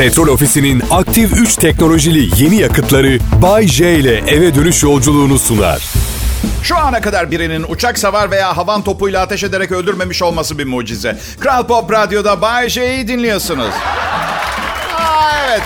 Petrol 0.00 0.28
Ofisi'nin 0.28 0.82
aktif 0.90 1.32
3 1.32 1.56
teknolojili 1.56 2.42
yeni 2.42 2.56
yakıtları 2.56 3.18
Bay 3.42 3.66
J 3.66 3.94
ile 3.94 4.16
eve 4.16 4.54
dönüş 4.54 4.82
yolculuğunu 4.82 5.38
sunar. 5.38 5.82
Şu 6.62 6.76
ana 6.76 7.00
kadar 7.00 7.30
birinin 7.30 7.64
uçak 7.68 7.98
savar 7.98 8.30
veya 8.30 8.56
havan 8.56 8.82
topuyla 8.84 9.22
ateş 9.22 9.44
ederek 9.44 9.72
öldürmemiş 9.72 10.22
olması 10.22 10.58
bir 10.58 10.64
mucize. 10.64 11.18
Kral 11.40 11.66
Pop 11.66 11.92
Radyo'da 11.92 12.42
Bay 12.42 12.68
J'yi 12.68 13.08
dinliyorsunuz. 13.08 13.74
Aa, 14.96 15.32
evet. 15.48 15.62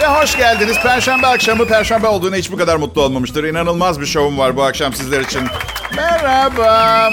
Ve 0.00 0.06
hoş 0.06 0.36
geldiniz. 0.36 0.76
Perşembe 0.82 1.26
akşamı 1.26 1.66
Perşembe 1.66 2.06
olduğuna 2.06 2.36
hiç 2.36 2.52
bu 2.52 2.56
kadar 2.56 2.76
mutlu 2.76 3.02
olmamıştır. 3.02 3.44
İnanılmaz 3.44 4.00
bir 4.00 4.06
şovum 4.06 4.38
var 4.38 4.56
bu 4.56 4.62
akşam 4.62 4.94
sizler 4.94 5.20
için. 5.20 5.42
Merhaba. 5.96 7.10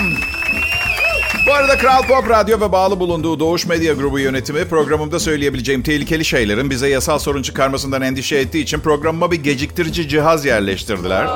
Bu 1.47 1.53
arada 1.53 1.77
Kral 1.77 2.03
Pop 2.03 2.29
Radyo 2.29 2.59
ve 2.59 2.71
bağlı 2.71 2.99
bulunduğu 2.99 3.39
Doğuş 3.39 3.65
Medya 3.65 3.93
Grubu 3.93 4.19
yönetimi 4.19 4.67
programımda 4.67 5.19
söyleyebileceğim 5.19 5.83
tehlikeli 5.83 6.25
şeylerin 6.25 6.69
bize 6.69 6.89
yasal 6.89 7.19
sorun 7.19 7.41
çıkarmasından 7.41 8.01
endişe 8.01 8.35
ettiği 8.35 8.63
için 8.63 8.79
programıma 8.79 9.31
bir 9.31 9.43
geciktirici 9.43 10.09
cihaz 10.09 10.45
yerleştirdiler. 10.45 11.27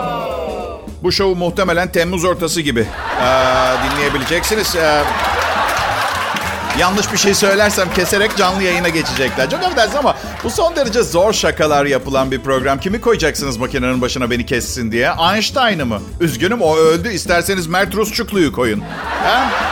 Bu 1.03 1.11
şovu 1.11 1.35
muhtemelen 1.35 1.91
Temmuz 1.91 2.25
ortası 2.25 2.61
gibi 2.61 2.87
ee, 3.21 3.91
dinleyebileceksiniz. 3.91 4.75
Ee, 4.75 5.03
yanlış 6.79 7.13
bir 7.13 7.17
şey 7.17 7.33
söylersem 7.33 7.93
keserek 7.93 8.37
canlı 8.37 8.63
yayına 8.63 8.89
geçecekler. 8.89 9.49
Çok 9.49 9.59
affedersiniz 9.59 9.95
ama 9.95 10.17
bu 10.43 10.49
son 10.49 10.75
derece 10.75 11.03
zor 11.03 11.33
şakalar 11.33 11.85
yapılan 11.85 12.31
bir 12.31 12.39
program. 12.39 12.79
Kimi 12.79 13.01
koyacaksınız 13.01 13.57
makinenin 13.57 14.01
başına 14.01 14.31
beni 14.31 14.45
kessin 14.45 14.91
diye? 14.91 15.11
Einstein'ı 15.33 15.85
mı? 15.85 16.01
Üzgünüm 16.19 16.61
o 16.61 16.75
öldü. 16.75 17.09
İsterseniz 17.09 17.67
Mert 17.67 17.95
Rusçuklu'yu 17.95 18.51
koyun. 18.51 18.83
Ha? 19.23 19.70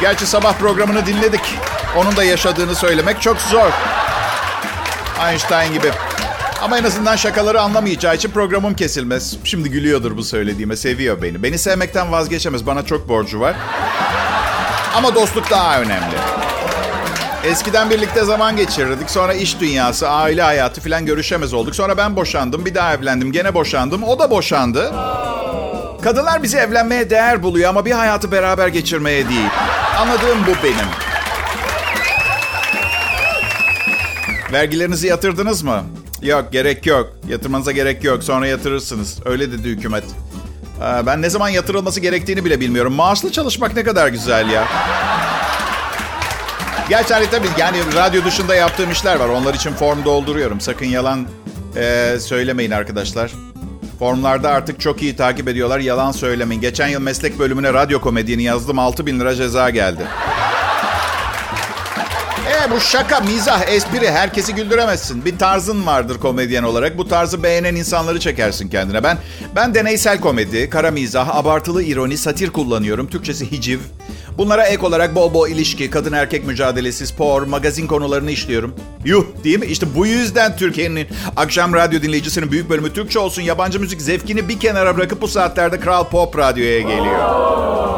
Gerçi 0.00 0.26
sabah 0.26 0.54
programını 0.54 1.06
dinledik. 1.06 1.40
Onun 1.96 2.16
da 2.16 2.24
yaşadığını 2.24 2.74
söylemek 2.74 3.20
çok 3.22 3.40
zor. 3.40 3.70
Einstein 5.28 5.72
gibi. 5.72 5.90
Ama 6.62 6.78
en 6.78 6.84
azından 6.84 7.16
şakaları 7.16 7.60
anlamayacağı 7.60 8.14
için 8.14 8.30
programım 8.30 8.74
kesilmez. 8.74 9.36
Şimdi 9.44 9.70
gülüyordur 9.70 10.16
bu 10.16 10.24
söylediğime. 10.24 10.76
Seviyor 10.76 11.22
beni. 11.22 11.42
Beni 11.42 11.58
sevmekten 11.58 12.12
vazgeçemez. 12.12 12.66
Bana 12.66 12.84
çok 12.84 13.08
borcu 13.08 13.40
var. 13.40 13.56
Ama 14.94 15.14
dostluk 15.14 15.50
daha 15.50 15.80
önemli. 15.80 16.14
Eskiden 17.44 17.90
birlikte 17.90 18.24
zaman 18.24 18.56
geçirirdik. 18.56 19.10
Sonra 19.10 19.34
iş 19.34 19.60
dünyası, 19.60 20.08
aile 20.08 20.42
hayatı 20.42 20.80
falan 20.80 21.06
görüşemez 21.06 21.54
olduk. 21.54 21.76
Sonra 21.76 21.96
ben 21.96 22.16
boşandım. 22.16 22.66
Bir 22.66 22.74
daha 22.74 22.94
evlendim. 22.94 23.32
Gene 23.32 23.54
boşandım. 23.54 24.02
O 24.02 24.18
da 24.18 24.30
boşandı. 24.30 24.92
Kadınlar 26.02 26.42
bizi 26.42 26.56
evlenmeye 26.56 27.10
değer 27.10 27.42
buluyor 27.42 27.70
ama 27.70 27.84
bir 27.84 27.92
hayatı 27.92 28.32
beraber 28.32 28.68
geçirmeye 28.68 29.28
değil. 29.28 29.48
Anladığım 29.98 30.38
bu 30.46 30.64
benim. 30.64 30.86
Vergilerinizi 34.52 35.06
yatırdınız 35.06 35.62
mı? 35.62 35.84
Yok 36.22 36.52
gerek 36.52 36.86
yok. 36.86 37.12
Yatırmanıza 37.28 37.72
gerek 37.72 38.04
yok. 38.04 38.24
Sonra 38.24 38.46
yatırırsınız. 38.46 39.18
Öyle 39.24 39.52
dedi 39.52 39.68
hükümet. 39.68 40.04
Ee, 40.04 41.06
ben 41.06 41.22
ne 41.22 41.30
zaman 41.30 41.48
yatırılması 41.48 42.00
gerektiğini 42.00 42.44
bile 42.44 42.60
bilmiyorum. 42.60 42.92
Maaşlı 42.92 43.32
çalışmak 43.32 43.76
ne 43.76 43.84
kadar 43.84 44.08
güzel 44.08 44.50
ya. 44.50 44.68
Gerçi 46.88 47.14
hani 47.14 47.30
tabii 47.30 47.48
yani 47.58 47.78
radyo 47.94 48.24
dışında 48.24 48.54
yaptığım 48.54 48.90
işler 48.90 49.16
var. 49.16 49.28
Onlar 49.28 49.54
için 49.54 49.72
form 49.72 50.04
dolduruyorum. 50.04 50.60
Sakın 50.60 50.86
yalan 50.86 51.26
e, 51.76 52.16
söylemeyin 52.20 52.70
arkadaşlar. 52.70 53.32
Formlarda 53.98 54.50
artık 54.50 54.80
çok 54.80 55.02
iyi 55.02 55.16
takip 55.16 55.48
ediyorlar. 55.48 55.78
Yalan 55.78 56.12
söylemeyin. 56.12 56.60
Geçen 56.62 56.88
yıl 56.88 57.00
meslek 57.00 57.38
bölümüne 57.38 57.72
radyo 57.72 58.00
komedyeni 58.00 58.42
yazdım. 58.42 58.78
6 58.78 59.06
bin 59.06 59.20
lira 59.20 59.34
ceza 59.34 59.70
geldi. 59.70 60.02
E 62.48 62.70
bu 62.70 62.80
şaka, 62.80 63.20
mizah, 63.20 63.68
espri. 63.68 64.10
Herkesi 64.10 64.54
güldüremezsin. 64.54 65.24
Bir 65.24 65.38
tarzın 65.38 65.86
vardır 65.86 66.18
komedyen 66.18 66.62
olarak. 66.62 66.98
Bu 66.98 67.08
tarzı 67.08 67.42
beğenen 67.42 67.74
insanları 67.74 68.20
çekersin 68.20 68.68
kendine. 68.68 69.02
Ben 69.02 69.18
ben 69.56 69.74
deneysel 69.74 70.20
komedi, 70.20 70.70
kara 70.70 70.90
mizah, 70.90 71.36
abartılı 71.36 71.82
ironi, 71.82 72.16
satir 72.16 72.50
kullanıyorum. 72.50 73.06
Türkçesi 73.10 73.50
hiciv. 73.52 73.78
Bunlara 74.38 74.66
ek 74.66 74.86
olarak 74.86 75.14
bol 75.14 75.34
bol 75.34 75.48
ilişki, 75.48 75.90
kadın 75.90 76.12
erkek 76.12 76.46
mücadelesi, 76.46 77.06
spor, 77.06 77.42
magazin 77.42 77.86
konularını 77.86 78.30
işliyorum. 78.30 78.74
Yuh 79.04 79.24
değil 79.44 79.58
mi? 79.58 79.66
İşte 79.66 79.86
bu 79.94 80.06
yüzden 80.06 80.56
Türkiye'nin 80.56 81.06
akşam 81.36 81.74
radyo 81.74 82.02
dinleyicisinin 82.02 82.50
büyük 82.50 82.70
bölümü 82.70 82.92
Türkçe 82.92 83.18
olsun. 83.18 83.42
Yabancı 83.42 83.80
müzik 83.80 84.02
zevkini 84.02 84.48
bir 84.48 84.60
kenara 84.60 84.96
bırakıp 84.96 85.22
bu 85.22 85.28
saatlerde 85.28 85.80
Kral 85.80 86.04
Pop 86.04 86.38
Radyo'ya 86.38 86.80
geliyor. 86.80 87.18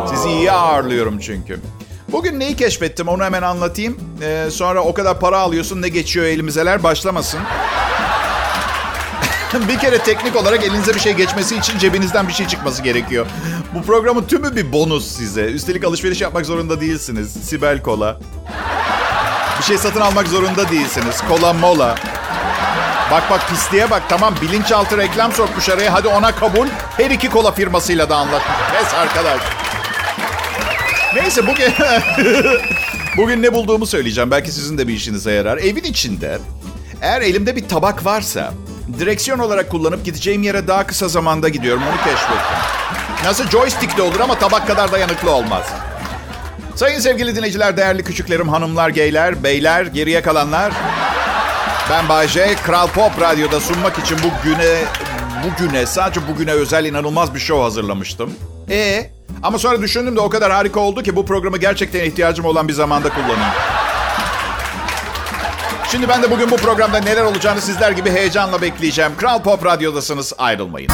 Sizi 0.09 0.29
iyi 0.29 0.53
ağırlıyorum 0.53 1.19
çünkü. 1.19 1.61
Bugün 2.13 2.41
neyi 2.41 2.57
keşfettim 2.57 3.09
onu 3.09 3.25
hemen 3.25 3.43
anlatayım. 3.43 3.99
Ee, 4.23 4.47
sonra 4.51 4.81
o 4.81 4.95
kadar 4.95 5.21
para 5.21 5.39
alıyorsun 5.39 5.83
ne 5.83 5.89
geçiyor 5.89 6.27
elimizeler 6.27 6.83
başlamasın. 6.83 7.41
bir 9.69 9.79
kere 9.79 9.99
teknik 9.99 10.37
olarak 10.37 10.65
elinize 10.65 10.95
bir 10.95 11.01
şey 11.01 11.13
geçmesi 11.13 11.57
için 11.57 11.79
cebinizden 11.79 12.29
bir 12.29 12.33
şey 12.33 12.47
çıkması 12.47 12.83
gerekiyor. 12.83 13.27
Bu 13.75 13.83
programın 13.83 14.25
tümü 14.25 14.57
bir 14.57 14.73
bonus 14.73 15.07
size. 15.07 15.43
Üstelik 15.45 15.85
alışveriş 15.85 16.21
yapmak 16.21 16.47
zorunda 16.47 16.81
değilsiniz. 16.81 17.33
Sibel 17.33 17.83
Kola. 17.83 18.21
Bir 19.59 19.65
şey 19.65 19.79
satın 19.79 20.01
almak 20.01 20.29
zorunda 20.29 20.69
değilsiniz. 20.71 21.21
Kola 21.29 21.53
mola. 21.53 21.95
Bak 23.11 23.23
bak 23.31 23.49
pisliğe 23.51 23.91
bak 23.91 24.03
tamam 24.09 24.35
bilinçaltı 24.43 24.99
reklam 24.99 25.33
sokmuş 25.33 25.69
araya. 25.69 25.93
Hadi 25.93 26.09
ona 26.09 26.33
kabul. 26.35 26.67
Her 26.97 27.11
iki 27.11 27.31
kola 27.31 27.53
firmasıyla 27.53 28.11
da 28.11 28.17
anlaşmış. 28.17 28.57
Kes 28.73 28.95
arkadaş. 28.95 29.41
Neyse 31.15 31.47
bugün 31.47 31.73
bugün 33.17 33.43
ne 33.43 33.55
bulduğumu 33.55 33.87
söyleyeceğim. 33.87 34.31
Belki 34.31 34.53
sizin 34.53 34.79
de 34.79 34.89
bir 34.89 34.95
işinize 34.95 35.33
yarar. 35.33 35.59
Evin 35.59 35.85
içinde 35.85 36.39
eğer 37.03 37.21
elimde 37.21 37.57
bir 37.57 37.69
tabak 37.69 38.05
varsa 38.05 38.53
direksiyon 38.99 39.39
olarak 39.39 39.71
kullanıp 39.71 40.05
gideceğim 40.05 40.43
yere 40.43 40.69
daha 40.69 40.87
kısa 40.87 41.09
zamanda 41.09 41.49
gidiyorum. 41.49 41.83
Onu 41.83 41.97
keşfettim. 41.97 42.57
Nasıl 43.25 43.51
joystick 43.51 43.97
de 43.97 44.03
olur 44.03 44.21
ama 44.21 44.39
tabak 44.39 44.67
kadar 44.67 44.93
dayanıklı 44.93 45.31
olmaz. 45.31 45.67
Sayın 46.77 46.99
sevgili 46.99 47.37
dinleyiciler, 47.37 47.77
değerli 47.77 48.05
küçüklerim, 48.05 48.49
hanımlar, 48.49 48.89
geyler, 48.89 49.45
beyler, 49.45 49.87
geriye 49.87 50.23
kalanlar. 50.23 50.73
Ben 51.91 52.09
Bayce, 52.09 52.55
Kral 52.67 52.89
Pop 52.89 53.21
Radyo'da 53.21 53.61
sunmak 53.61 53.99
için 53.99 54.17
bu 54.25 54.49
güne, 54.49 54.79
bugüne, 55.45 55.87
sadece 55.87 56.21
bugüne 56.29 56.53
özel 56.53 56.85
inanılmaz 56.85 57.35
bir 57.35 57.41
show 57.41 57.63
hazırlamıştım. 57.63 58.35
E 58.71 59.11
ama 59.43 59.59
sonra 59.59 59.83
düşündüm 59.83 60.17
de 60.17 60.21
o 60.21 60.29
kadar 60.31 60.53
harika 60.53 60.81
oldu 60.81 61.03
ki 61.03 61.17
bu 61.17 61.27
programı 61.27 61.59
gerçekten 61.59 62.05
ihtiyacım 62.05 62.45
olan 62.45 62.69
bir 62.69 62.73
zamanda 62.73 63.09
kullanayım. 63.09 63.55
Şimdi 65.91 66.09
ben 66.09 66.23
de 66.23 66.31
bugün 66.31 66.51
bu 66.51 66.57
programda 66.57 66.99
neler 66.99 67.25
olacağını 67.25 67.61
sizler 67.61 67.91
gibi 67.91 68.11
heyecanla 68.11 68.63
bekleyeceğim. 68.63 69.13
Kral 69.17 69.43
Pop 69.43 69.65
Radyo'dasınız 69.67 70.33
ayrılmayın. 70.39 70.91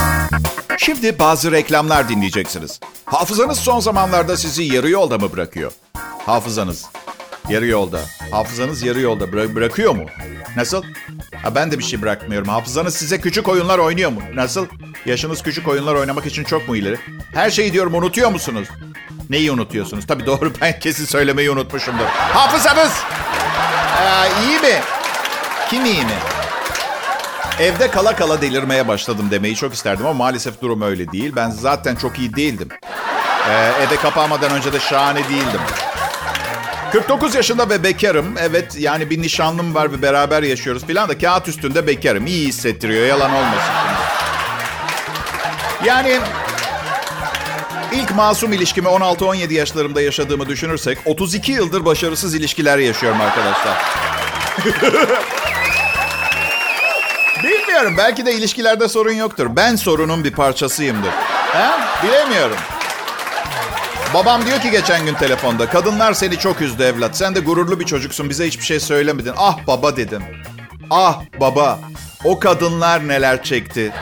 Şimdi 0.78 1.18
bazı 1.18 1.52
reklamlar 1.52 2.08
dinleyeceksiniz. 2.08 2.80
Hafızanız 3.04 3.58
son 3.58 3.80
zamanlarda 3.80 4.36
sizi 4.36 4.62
yarı 4.62 4.90
yolda 4.90 5.18
mı 5.18 5.32
bırakıyor? 5.32 5.72
Hafızanız 6.26 6.84
yarı 7.48 7.66
yolda. 7.66 8.00
Hafızanız 8.30 8.82
yarı 8.82 9.00
yolda 9.00 9.24
Bıra- 9.24 9.54
bırakıyor 9.54 9.94
mu? 9.94 10.04
Nasıl? 10.56 10.82
Ha, 11.42 11.54
ben 11.54 11.70
de 11.72 11.78
bir 11.78 11.84
şey 11.84 12.02
bırakmıyorum. 12.02 12.48
Hafızanız 12.48 12.94
size 12.96 13.20
küçük 13.20 13.48
oyunlar 13.48 13.78
oynuyor 13.78 14.10
mu? 14.10 14.20
Nasıl? 14.34 14.66
Yaşınız 15.06 15.42
küçük 15.42 15.68
oyunlar 15.68 15.94
oynamak 15.94 16.26
için 16.26 16.44
çok 16.44 16.68
mu 16.68 16.76
ileri? 16.76 16.96
Her 17.34 17.50
şeyi 17.50 17.72
diyorum 17.72 17.94
unutuyor 17.94 18.30
musunuz? 18.30 18.68
Neyi 19.30 19.52
unutuyorsunuz? 19.52 20.06
Tabii 20.06 20.26
doğru 20.26 20.52
ben 20.60 20.78
kesin 20.80 21.04
söylemeyi 21.04 21.50
unutmuşumdur. 21.50 22.04
Hafızanız! 22.06 22.92
Ee, 24.02 24.28
iyi 24.46 24.60
mi? 24.60 24.80
Kim 25.70 25.84
iyi 25.84 26.02
mi? 26.04 26.14
Evde 27.60 27.90
kala 27.90 28.16
kala 28.16 28.40
delirmeye 28.42 28.88
başladım 28.88 29.28
demeyi 29.30 29.56
çok 29.56 29.74
isterdim 29.74 30.06
ama 30.06 30.14
maalesef 30.14 30.62
durum 30.62 30.82
öyle 30.82 31.12
değil. 31.12 31.32
Ben 31.36 31.50
zaten 31.50 31.96
çok 31.96 32.18
iyi 32.18 32.36
değildim. 32.36 32.68
Ee, 33.50 33.72
eve 33.86 33.96
kapanmadan 33.96 34.50
önce 34.50 34.72
de 34.72 34.80
şahane 34.80 35.28
değildim. 35.28 35.60
49 36.92 37.34
yaşında 37.34 37.70
ve 37.70 37.82
bekarım. 37.82 38.34
Evet 38.38 38.76
yani 38.78 39.10
bir 39.10 39.22
nişanlım 39.22 39.74
var 39.74 39.92
ve 39.92 40.02
beraber 40.02 40.42
yaşıyoruz 40.42 40.86
filan 40.86 41.08
da 41.08 41.18
kağıt 41.18 41.48
üstünde 41.48 41.86
bekarım. 41.86 42.26
İyi 42.26 42.48
hissettiriyor 42.48 43.06
yalan 43.06 43.32
olmasın. 43.32 43.74
Yani 45.84 46.20
ilk 47.92 48.14
masum 48.14 48.52
ilişkimi 48.52 48.88
16-17 48.88 49.52
yaşlarımda 49.52 50.00
yaşadığımı 50.00 50.48
düşünürsek 50.48 50.98
32 51.04 51.52
yıldır 51.52 51.84
başarısız 51.84 52.34
ilişkiler 52.34 52.78
yaşıyorum 52.78 53.20
arkadaşlar. 53.20 53.84
Bilmiyorum 57.76 57.98
belki 57.98 58.26
de 58.26 58.34
ilişkilerde 58.34 58.88
sorun 58.88 59.12
yoktur. 59.12 59.46
Ben 59.56 59.76
sorunun 59.76 60.24
bir 60.24 60.32
parçasıyımdır. 60.32 61.10
Ha? 61.52 61.78
Bilemiyorum. 62.02 62.56
Babam 64.14 64.46
diyor 64.46 64.60
ki 64.60 64.70
geçen 64.70 65.04
gün 65.04 65.14
telefonda 65.14 65.68
kadınlar 65.68 66.12
seni 66.12 66.38
çok 66.38 66.60
üzdü 66.60 66.82
evlat. 66.82 67.16
Sen 67.16 67.34
de 67.34 67.40
gururlu 67.40 67.80
bir 67.80 67.84
çocuksun 67.84 68.30
bize 68.30 68.46
hiçbir 68.46 68.64
şey 68.64 68.80
söylemedin. 68.80 69.32
Ah 69.36 69.58
baba 69.66 69.96
dedim. 69.96 70.22
Ah 70.90 71.20
baba 71.40 71.78
o 72.24 72.38
kadınlar 72.38 73.08
neler 73.08 73.42
çekti. 73.42 73.92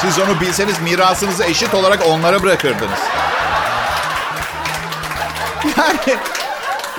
Siz 0.00 0.18
onu 0.18 0.40
bilseniz 0.40 0.80
mirasınızı 0.80 1.44
eşit 1.44 1.74
olarak 1.74 2.06
onlara 2.08 2.42
bırakırdınız. 2.42 3.00
Yani 5.76 6.18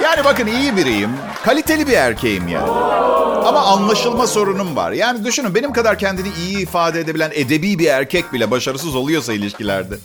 yani 0.04 0.26
bakın 0.26 0.48
iyi 0.48 0.78
biriyim. 0.78 1.10
Kaliteli 1.46 1.88
bir 1.88 1.94
erkeğim 1.94 2.48
yani. 2.48 2.70
Ama 3.46 3.62
anlaşılma 3.62 4.28
sorunum 4.28 4.76
var. 4.76 4.92
Yani 4.92 5.26
düşünün 5.26 5.56
benim 5.56 5.74
kadar 5.74 6.00
kendini 6.00 6.28
iyi 6.48 6.60
ifade 6.60 7.00
edebilen 7.00 7.32
edebi 7.34 7.80
bir 7.80 7.88
erkek 7.88 8.34
bile 8.34 8.52
başarısız 8.52 8.96
oluyorsa 8.96 9.34
ilişkilerde. 9.34 9.96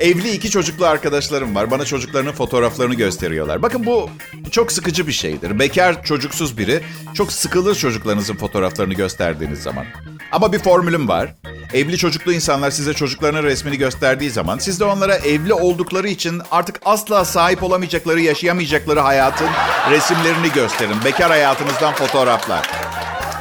Evli 0.00 0.30
iki 0.30 0.50
çocuklu 0.50 0.86
arkadaşlarım 0.86 1.54
var. 1.54 1.70
Bana 1.70 1.84
çocuklarının 1.84 2.32
fotoğraflarını 2.32 2.94
gösteriyorlar. 2.94 3.62
Bakın 3.62 3.86
bu 3.86 4.10
çok 4.50 4.72
sıkıcı 4.72 5.06
bir 5.06 5.12
şeydir. 5.12 5.58
Bekar 5.58 6.04
çocuksuz 6.04 6.58
biri 6.58 6.80
çok 7.14 7.32
sıkılır 7.32 7.74
çocuklarınızın 7.74 8.36
fotoğraflarını 8.36 8.94
gösterdiğiniz 8.94 9.62
zaman. 9.62 9.84
Ama 10.32 10.52
bir 10.52 10.58
formülüm 10.58 11.08
var. 11.08 11.34
Evli 11.72 11.98
çocuklu 11.98 12.32
insanlar 12.32 12.70
size 12.70 12.94
çocuklarının 12.94 13.42
resmini 13.42 13.78
gösterdiği 13.78 14.30
zaman 14.30 14.58
siz 14.58 14.80
de 14.80 14.84
onlara 14.84 15.16
evli 15.16 15.54
oldukları 15.54 16.08
için 16.08 16.42
artık 16.50 16.80
asla 16.84 17.24
sahip 17.24 17.62
olamayacakları, 17.62 18.20
yaşayamayacakları 18.20 19.00
hayatın 19.00 19.48
resimlerini 19.90 20.52
gösterin. 20.54 20.96
Bekar 21.04 21.30
hayatınızdan 21.30 21.94
fotoğraflar. 21.94 22.70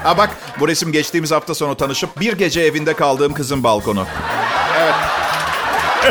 Ha 0.03 0.17
bak 0.17 0.29
bu 0.59 0.67
resim 0.67 0.91
geçtiğimiz 0.91 1.31
hafta 1.31 1.55
sonu 1.55 1.77
tanışıp 1.77 2.19
bir 2.19 2.33
gece 2.33 2.61
evinde 2.61 2.93
kaldığım 2.93 3.33
kızın 3.33 3.63
balkonu. 3.63 4.05
Evet. 4.79 5.08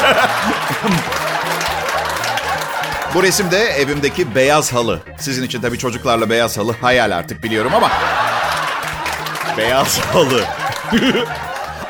Bu 3.15 3.23
resimde 3.23 3.59
evimdeki 3.59 4.35
beyaz 4.35 4.73
halı. 4.73 5.01
Sizin 5.19 5.43
için 5.43 5.61
tabii 5.61 5.79
çocuklarla 5.79 6.31
beyaz 6.31 6.59
halı 6.59 6.75
hayal 6.81 7.11
artık 7.11 7.43
biliyorum 7.43 7.73
ama. 7.75 7.91
Beyaz 9.57 9.99
halı. 10.01 10.45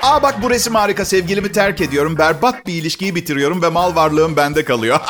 Aa 0.03 0.23
bak 0.23 0.43
bu 0.43 0.50
resim 0.50 0.75
harika. 0.75 1.05
Sevgilimi 1.05 1.53
terk 1.53 1.81
ediyorum. 1.81 2.19
Berbat 2.19 2.67
bir 2.67 2.73
ilişkiyi 2.73 3.15
bitiriyorum 3.15 3.62
ve 3.62 3.69
mal 3.69 3.97
varlığım 3.97 4.37
bende 4.37 4.65
kalıyor. 4.65 5.01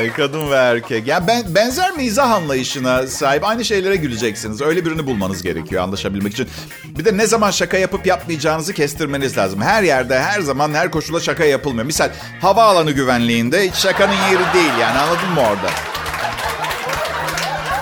Ay, 0.00 0.12
kadın 0.12 0.50
ve 0.50 0.54
erkek. 0.54 1.06
Ya 1.06 1.26
ben 1.26 1.54
benzer 1.54 1.92
mizah 1.92 2.30
anlayışına 2.30 3.06
sahip 3.06 3.44
aynı 3.44 3.64
şeylere 3.64 3.96
güleceksiniz. 3.96 4.60
Öyle 4.60 4.84
birini 4.84 5.06
bulmanız 5.06 5.42
gerekiyor 5.42 5.82
anlaşabilmek 5.82 6.32
için. 6.32 6.48
Bir 6.84 7.04
de 7.04 7.16
ne 7.16 7.26
zaman 7.26 7.50
şaka 7.50 7.76
yapıp 7.76 8.06
yapmayacağınızı 8.06 8.74
kestirmeniz 8.74 9.36
lazım. 9.38 9.62
Her 9.62 9.82
yerde, 9.82 10.20
her 10.20 10.40
zaman, 10.40 10.74
her 10.74 10.90
koşulda 10.90 11.20
şaka 11.20 11.44
yapılmıyor. 11.44 11.86
Misal 11.86 12.10
havaalanı 12.40 12.90
güvenliğinde 12.90 13.68
hiç 13.68 13.74
şakanın 13.74 14.12
yeri 14.12 14.54
değil 14.54 14.78
yani 14.80 14.98
anladın 14.98 15.28
mı 15.28 15.40
orada? 15.40 15.70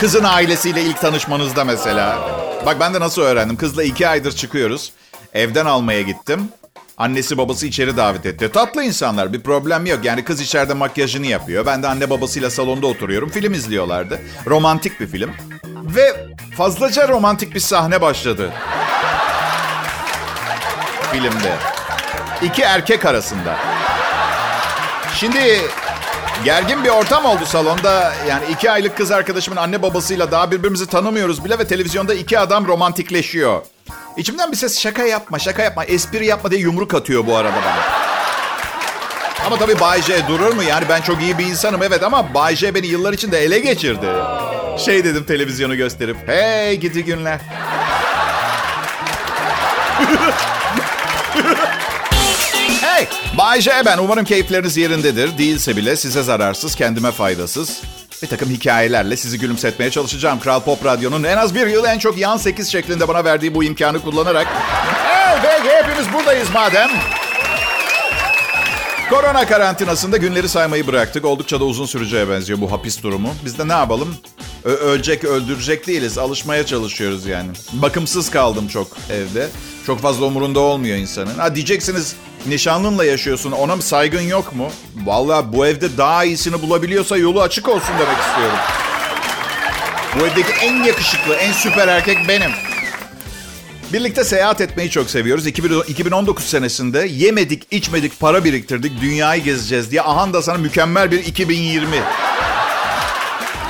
Kızın 0.00 0.24
ailesiyle 0.24 0.82
ilk 0.82 1.00
tanışmanızda 1.00 1.64
mesela. 1.64 2.18
Bak 2.66 2.80
ben 2.80 2.94
de 2.94 3.00
nasıl 3.00 3.22
öğrendim. 3.22 3.56
Kızla 3.56 3.84
iki 3.84 4.08
aydır 4.08 4.32
çıkıyoruz. 4.32 4.92
Evden 5.34 5.66
almaya 5.66 6.02
gittim. 6.02 6.48
Annesi 6.98 7.38
babası 7.38 7.66
içeri 7.66 7.96
davet 7.96 8.26
etti. 8.26 8.52
Tatlı 8.52 8.84
insanlar 8.84 9.32
bir 9.32 9.40
problem 9.40 9.86
yok. 9.86 10.04
Yani 10.04 10.24
kız 10.24 10.40
içeride 10.40 10.74
makyajını 10.74 11.26
yapıyor. 11.26 11.66
Ben 11.66 11.82
de 11.82 11.88
anne 11.88 12.10
babasıyla 12.10 12.50
salonda 12.50 12.86
oturuyorum. 12.86 13.28
Film 13.28 13.54
izliyorlardı. 13.54 14.20
Romantik 14.46 15.00
bir 15.00 15.06
film. 15.06 15.30
Ve 15.64 16.26
fazlaca 16.56 17.08
romantik 17.08 17.54
bir 17.54 17.60
sahne 17.60 18.00
başladı. 18.00 18.52
Filmde. 21.12 21.54
İki 22.42 22.62
erkek 22.62 23.04
arasında. 23.04 23.56
Şimdi 25.14 25.60
gergin 26.44 26.84
bir 26.84 26.88
ortam 26.88 27.24
oldu 27.24 27.46
salonda. 27.46 28.12
Yani 28.28 28.44
iki 28.50 28.70
aylık 28.70 28.96
kız 28.96 29.10
arkadaşımın 29.10 29.56
anne 29.56 29.82
babasıyla 29.82 30.30
daha 30.30 30.50
birbirimizi 30.50 30.86
tanımıyoruz 30.86 31.44
bile 31.44 31.58
ve 31.58 31.66
televizyonda 31.66 32.14
iki 32.14 32.38
adam 32.38 32.66
romantikleşiyor. 32.66 33.62
İçimden 34.16 34.52
bir 34.52 34.56
ses 34.56 34.78
şaka 34.80 35.02
yapma, 35.02 35.38
şaka 35.38 35.62
yapma, 35.62 35.84
espri 35.84 36.26
yapma 36.26 36.50
diye 36.50 36.60
yumruk 36.60 36.94
atıyor 36.94 37.26
bu 37.26 37.36
arada 37.36 37.56
bana. 37.56 38.08
Ama 39.46 39.58
tabii 39.58 39.80
Bay 39.80 40.02
J 40.02 40.28
durur 40.28 40.52
mu? 40.52 40.62
Yani 40.62 40.84
ben 40.88 41.00
çok 41.00 41.22
iyi 41.22 41.38
bir 41.38 41.44
insanım 41.46 41.82
evet 41.82 42.02
ama 42.02 42.34
Bay 42.34 42.56
J 42.56 42.74
beni 42.74 42.86
yıllar 42.86 43.12
içinde 43.12 43.38
ele 43.44 43.58
geçirdi. 43.58 44.06
Şey 44.84 45.04
dedim 45.04 45.24
televizyonu 45.24 45.76
gösterip. 45.76 46.16
Hey 46.26 46.76
gidi 46.76 47.04
günler. 47.04 47.40
hey 52.80 53.06
Bay 53.38 53.60
J 53.60 53.70
ben. 53.86 53.98
Umarım 53.98 54.24
keyifleriniz 54.24 54.76
yerindedir. 54.76 55.38
Değilse 55.38 55.76
bile 55.76 55.96
size 55.96 56.22
zararsız, 56.22 56.74
kendime 56.74 57.12
faydasız. 57.12 57.82
Bir 58.22 58.28
takım 58.28 58.50
hikayelerle 58.50 59.16
sizi 59.16 59.38
gülümsetmeye 59.38 59.90
çalışacağım. 59.90 60.40
Kral 60.40 60.60
Pop 60.60 60.84
Radyo'nun 60.84 61.24
en 61.24 61.36
az 61.36 61.54
bir 61.54 61.66
yıl 61.66 61.84
en 61.84 61.98
çok 61.98 62.18
yan 62.18 62.36
8 62.36 62.72
şeklinde 62.72 63.08
bana 63.08 63.24
verdiği 63.24 63.54
bu 63.54 63.64
imkanı 63.64 64.02
kullanarak. 64.02 64.46
Evet 65.44 65.84
hepimiz 65.84 66.12
buradayız 66.12 66.50
madem. 66.50 66.90
Korona 69.10 69.46
karantinasında 69.46 70.16
günleri 70.16 70.48
saymayı 70.48 70.86
bıraktık. 70.86 71.24
Oldukça 71.24 71.60
da 71.60 71.64
uzun 71.64 71.86
süreceğe 71.86 72.30
benziyor 72.30 72.60
bu 72.60 72.72
hapis 72.72 73.02
durumu. 73.02 73.34
Biz 73.44 73.58
de 73.58 73.68
ne 73.68 73.72
yapalım? 73.72 74.16
Ö- 74.68 74.72
ölecek, 74.76 75.24
öldürecek 75.24 75.86
değiliz. 75.86 76.18
Alışmaya 76.18 76.66
çalışıyoruz 76.66 77.26
yani. 77.26 77.48
Bakımsız 77.72 78.30
kaldım 78.30 78.68
çok 78.68 78.86
evde. 79.10 79.48
Çok 79.86 80.00
fazla 80.00 80.24
umurunda 80.26 80.60
olmuyor 80.60 80.96
insanın. 80.96 81.34
Ha 81.38 81.54
diyeceksiniz 81.54 82.14
nişanlınla 82.46 83.04
yaşıyorsun 83.04 83.52
ona 83.52 83.76
mı 83.76 83.82
saygın 83.82 84.20
yok 84.22 84.54
mu? 84.54 84.70
Vallahi 85.04 85.52
bu 85.52 85.66
evde 85.66 85.96
daha 85.96 86.24
iyisini 86.24 86.62
bulabiliyorsa 86.62 87.16
yolu 87.16 87.42
açık 87.42 87.68
olsun 87.68 87.94
demek 88.00 88.18
istiyorum. 88.18 88.58
Bu 90.20 90.26
evdeki 90.26 90.52
en 90.62 90.82
yakışıklı, 90.84 91.34
en 91.34 91.52
süper 91.52 91.88
erkek 91.88 92.18
benim. 92.28 92.50
Birlikte 93.92 94.24
seyahat 94.24 94.60
etmeyi 94.60 94.90
çok 94.90 95.10
seviyoruz. 95.10 95.46
2019 95.46 96.44
senesinde 96.44 97.06
yemedik, 97.10 97.62
içmedik, 97.70 98.20
para 98.20 98.44
biriktirdik, 98.44 99.00
dünyayı 99.00 99.42
gezeceğiz 99.42 99.90
diye. 99.90 100.02
Ahan 100.02 100.32
da 100.32 100.42
sana 100.42 100.58
mükemmel 100.58 101.10
bir 101.10 101.18
2020. 101.26 101.88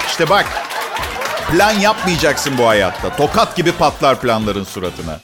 İşte 0.09 0.29
bak, 0.29 0.68
plan 1.53 1.73
yapmayacaksın 1.73 2.59
bu 2.59 2.67
hayatta. 2.69 3.17
Tokat 3.17 3.57
gibi 3.57 3.73
patlar 3.73 4.21
planların 4.21 4.65
suratına. 4.65 5.21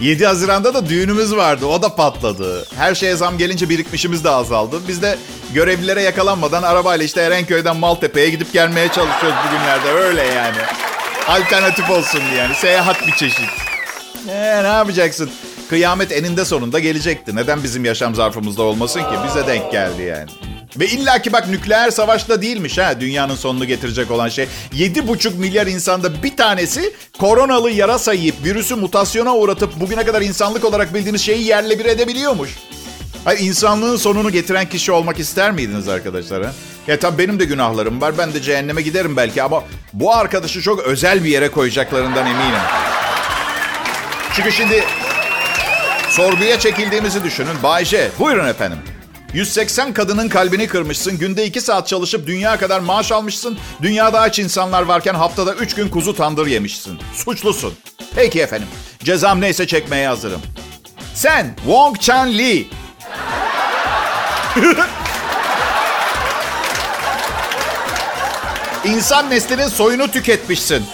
7 0.00 0.26
Haziran'da 0.26 0.74
da 0.74 0.88
düğünümüz 0.88 1.36
vardı. 1.36 1.66
O 1.66 1.82
da 1.82 1.94
patladı. 1.94 2.66
Her 2.76 2.94
şeye 2.94 3.16
zam 3.16 3.38
gelince 3.38 3.68
birikmişimiz 3.68 4.24
de 4.24 4.30
azaldı. 4.30 4.80
Biz 4.88 5.02
de 5.02 5.18
görevlilere 5.54 6.02
yakalanmadan 6.02 6.62
arabayla 6.62 7.04
işte 7.04 7.20
Erenköy'den 7.20 7.76
Maltepe'ye 7.76 8.30
gidip 8.30 8.52
gelmeye 8.52 8.88
çalışıyoruz 8.88 9.38
bugünlerde. 9.46 9.90
Öyle 9.90 10.22
yani. 10.22 10.56
Alternatif 11.28 11.90
olsun 11.90 12.22
yani. 12.38 12.54
Seyahat 12.54 13.06
bir 13.06 13.12
çeşit. 13.12 13.48
Ee, 14.28 14.62
ne 14.62 14.66
yapacaksın? 14.68 15.30
Kıyamet 15.70 16.12
eninde 16.12 16.44
sonunda 16.44 16.78
gelecekti. 16.78 17.36
Neden 17.36 17.62
bizim 17.62 17.84
yaşam 17.84 18.14
zarfımızda 18.14 18.62
olmasın 18.62 19.00
ki? 19.00 19.16
Bize 19.26 19.46
denk 19.46 19.72
geldi 19.72 20.02
yani. 20.02 20.30
Ve 20.76 20.86
illaki 20.86 21.32
bak 21.32 21.48
nükleer 21.48 21.90
savaşta 21.90 22.42
değilmiş 22.42 22.78
ha 22.78 23.00
dünyanın 23.00 23.34
sonunu 23.34 23.64
getirecek 23.64 24.10
olan 24.10 24.28
şey. 24.28 24.48
7,5 24.74 25.36
milyar 25.36 25.66
insanda 25.66 26.22
bir 26.22 26.36
tanesi 26.36 26.94
koronalı 27.18 27.70
yarasa 27.70 28.12
yiyip 28.12 28.34
virüsü 28.44 28.74
mutasyona 28.74 29.36
uğratıp 29.36 29.80
bugüne 29.80 30.04
kadar 30.04 30.22
insanlık 30.22 30.64
olarak 30.64 30.94
bildiğiniz 30.94 31.22
şeyi 31.22 31.46
yerle 31.46 31.78
bir 31.78 31.84
edebiliyormuş. 31.84 32.50
Hayır, 33.24 33.40
insanlığın 33.40 33.96
sonunu 33.96 34.30
getiren 34.30 34.68
kişi 34.68 34.92
olmak 34.92 35.18
ister 35.18 35.50
miydiniz 35.50 35.88
arkadaşlar? 35.88 36.44
Ha? 36.44 36.52
Ya 36.86 36.98
tabii 36.98 37.18
benim 37.18 37.40
de 37.40 37.44
günahlarım 37.44 38.00
var. 38.00 38.18
Ben 38.18 38.34
de 38.34 38.42
cehenneme 38.42 38.82
giderim 38.82 39.16
belki 39.16 39.42
ama 39.42 39.64
bu 39.92 40.14
arkadaşı 40.14 40.62
çok 40.62 40.80
özel 40.80 41.24
bir 41.24 41.30
yere 41.30 41.48
koyacaklarından 41.50 42.26
eminim. 42.26 42.60
Çünkü 44.36 44.52
şimdi 44.52 44.84
sorguya 46.10 46.58
çekildiğimizi 46.58 47.24
düşünün. 47.24 47.62
Bay 47.62 47.84
J, 47.84 48.10
buyurun 48.18 48.48
efendim. 48.48 48.78
180 49.32 49.92
kadının 49.92 50.28
kalbini 50.28 50.66
kırmışsın. 50.66 51.18
Günde 51.18 51.46
2 51.46 51.60
saat 51.60 51.88
çalışıp 51.88 52.26
dünya 52.26 52.58
kadar 52.58 52.80
maaş 52.80 53.12
almışsın. 53.12 53.58
Dünyada 53.82 54.20
aç 54.20 54.38
insanlar 54.38 54.82
varken 54.82 55.14
haftada 55.14 55.54
3 55.54 55.74
gün 55.74 55.88
kuzu 55.88 56.16
tandır 56.16 56.46
yemişsin. 56.46 56.98
Suçlusun. 57.14 57.74
Peki 58.14 58.40
efendim. 58.40 58.68
Cezam 59.04 59.40
neyse 59.40 59.66
çekmeye 59.66 60.08
hazırım. 60.08 60.40
Sen 61.14 61.54
Wong 61.56 62.00
Chan 62.00 62.38
Lee. 62.38 62.64
İnsan 68.84 69.30
neslinin 69.30 69.68
soyunu 69.68 70.10
tüketmişsin. 70.10 70.86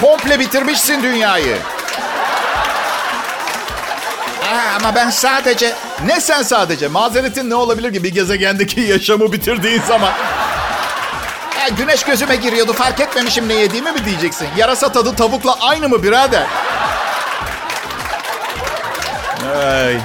Komple 0.00 0.40
bitirmişsin 0.40 1.02
dünyayı. 1.02 1.56
Aa, 4.52 4.76
ama 4.80 4.94
ben 4.94 5.10
sadece... 5.10 5.74
Ne 6.06 6.20
sen 6.20 6.42
sadece? 6.42 6.88
Mazeretin 6.88 7.50
ne 7.50 7.54
olabilir 7.54 7.92
ki 7.92 8.02
bir 8.04 8.14
gezegendeki 8.14 8.80
yaşamı 8.90 9.32
bitirdiğin 9.32 9.82
zaman? 9.82 10.12
Ya 11.60 11.68
güneş 11.68 12.04
gözüme 12.04 12.36
giriyordu 12.36 12.72
fark 12.72 13.00
etmemişim 13.00 13.48
ne 13.48 13.54
yediğimi 13.54 13.92
mi 13.92 14.04
diyeceksin? 14.04 14.48
Yarasa 14.56 14.92
tadı 14.92 15.16
tavukla 15.16 15.56
aynı 15.60 15.88
mı 15.88 16.02
birader? 16.02 16.46
Ay, 19.56 19.96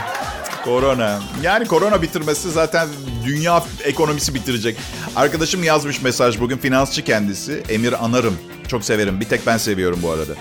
korona. 0.66 1.20
Yani 1.42 1.68
korona 1.68 2.02
bitirmesi 2.02 2.52
zaten 2.52 2.88
dünya 3.26 3.64
ekonomisi 3.84 4.36
bitirecek. 4.36 4.78
Arkadaşım 5.16 5.64
yazmış 5.64 6.02
mesaj 6.02 6.40
bugün 6.40 6.58
finansçı 6.58 7.04
kendisi. 7.04 7.64
Emir 7.70 8.06
Anarım. 8.06 8.38
Çok 8.68 8.84
severim. 8.86 9.20
Bir 9.20 9.26
tek 9.26 9.48
ben 9.48 9.58
seviyorum 9.58 10.00
bu 10.04 10.12
arada. 10.12 10.34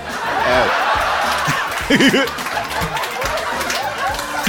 Evet. 0.51 0.71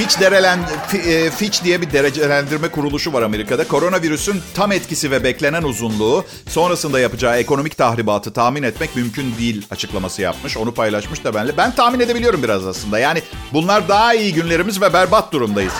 Fitch, 0.00 0.20
derelen, 0.20 0.58
e, 1.06 1.30
Fitch 1.30 1.64
diye 1.64 1.80
bir 1.80 1.92
derecelendirme 1.92 2.68
kuruluşu 2.68 3.12
var 3.12 3.22
Amerika'da. 3.22 3.68
Koronavirüsün 3.68 4.42
tam 4.54 4.72
etkisi 4.72 5.10
ve 5.10 5.24
beklenen 5.24 5.62
uzunluğu 5.62 6.24
sonrasında 6.48 7.00
yapacağı 7.00 7.36
ekonomik 7.36 7.76
tahribatı 7.76 8.32
tahmin 8.32 8.62
etmek 8.62 8.96
mümkün 8.96 9.34
değil 9.38 9.66
açıklaması 9.70 10.22
yapmış. 10.22 10.56
Onu 10.56 10.74
paylaşmış 10.74 11.24
da 11.24 11.34
benle. 11.34 11.56
Ben 11.56 11.74
tahmin 11.74 12.00
edebiliyorum 12.00 12.42
biraz 12.42 12.66
aslında. 12.66 12.98
Yani 12.98 13.22
bunlar 13.52 13.88
daha 13.88 14.14
iyi 14.14 14.34
günlerimiz 14.34 14.80
ve 14.80 14.92
berbat 14.92 15.32
durumdayız. 15.32 15.74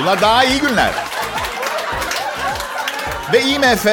Bunlar 0.00 0.20
daha 0.20 0.44
iyi 0.44 0.60
günler. 0.60 1.07
Ve 3.32 3.42
IMF, 3.42 3.86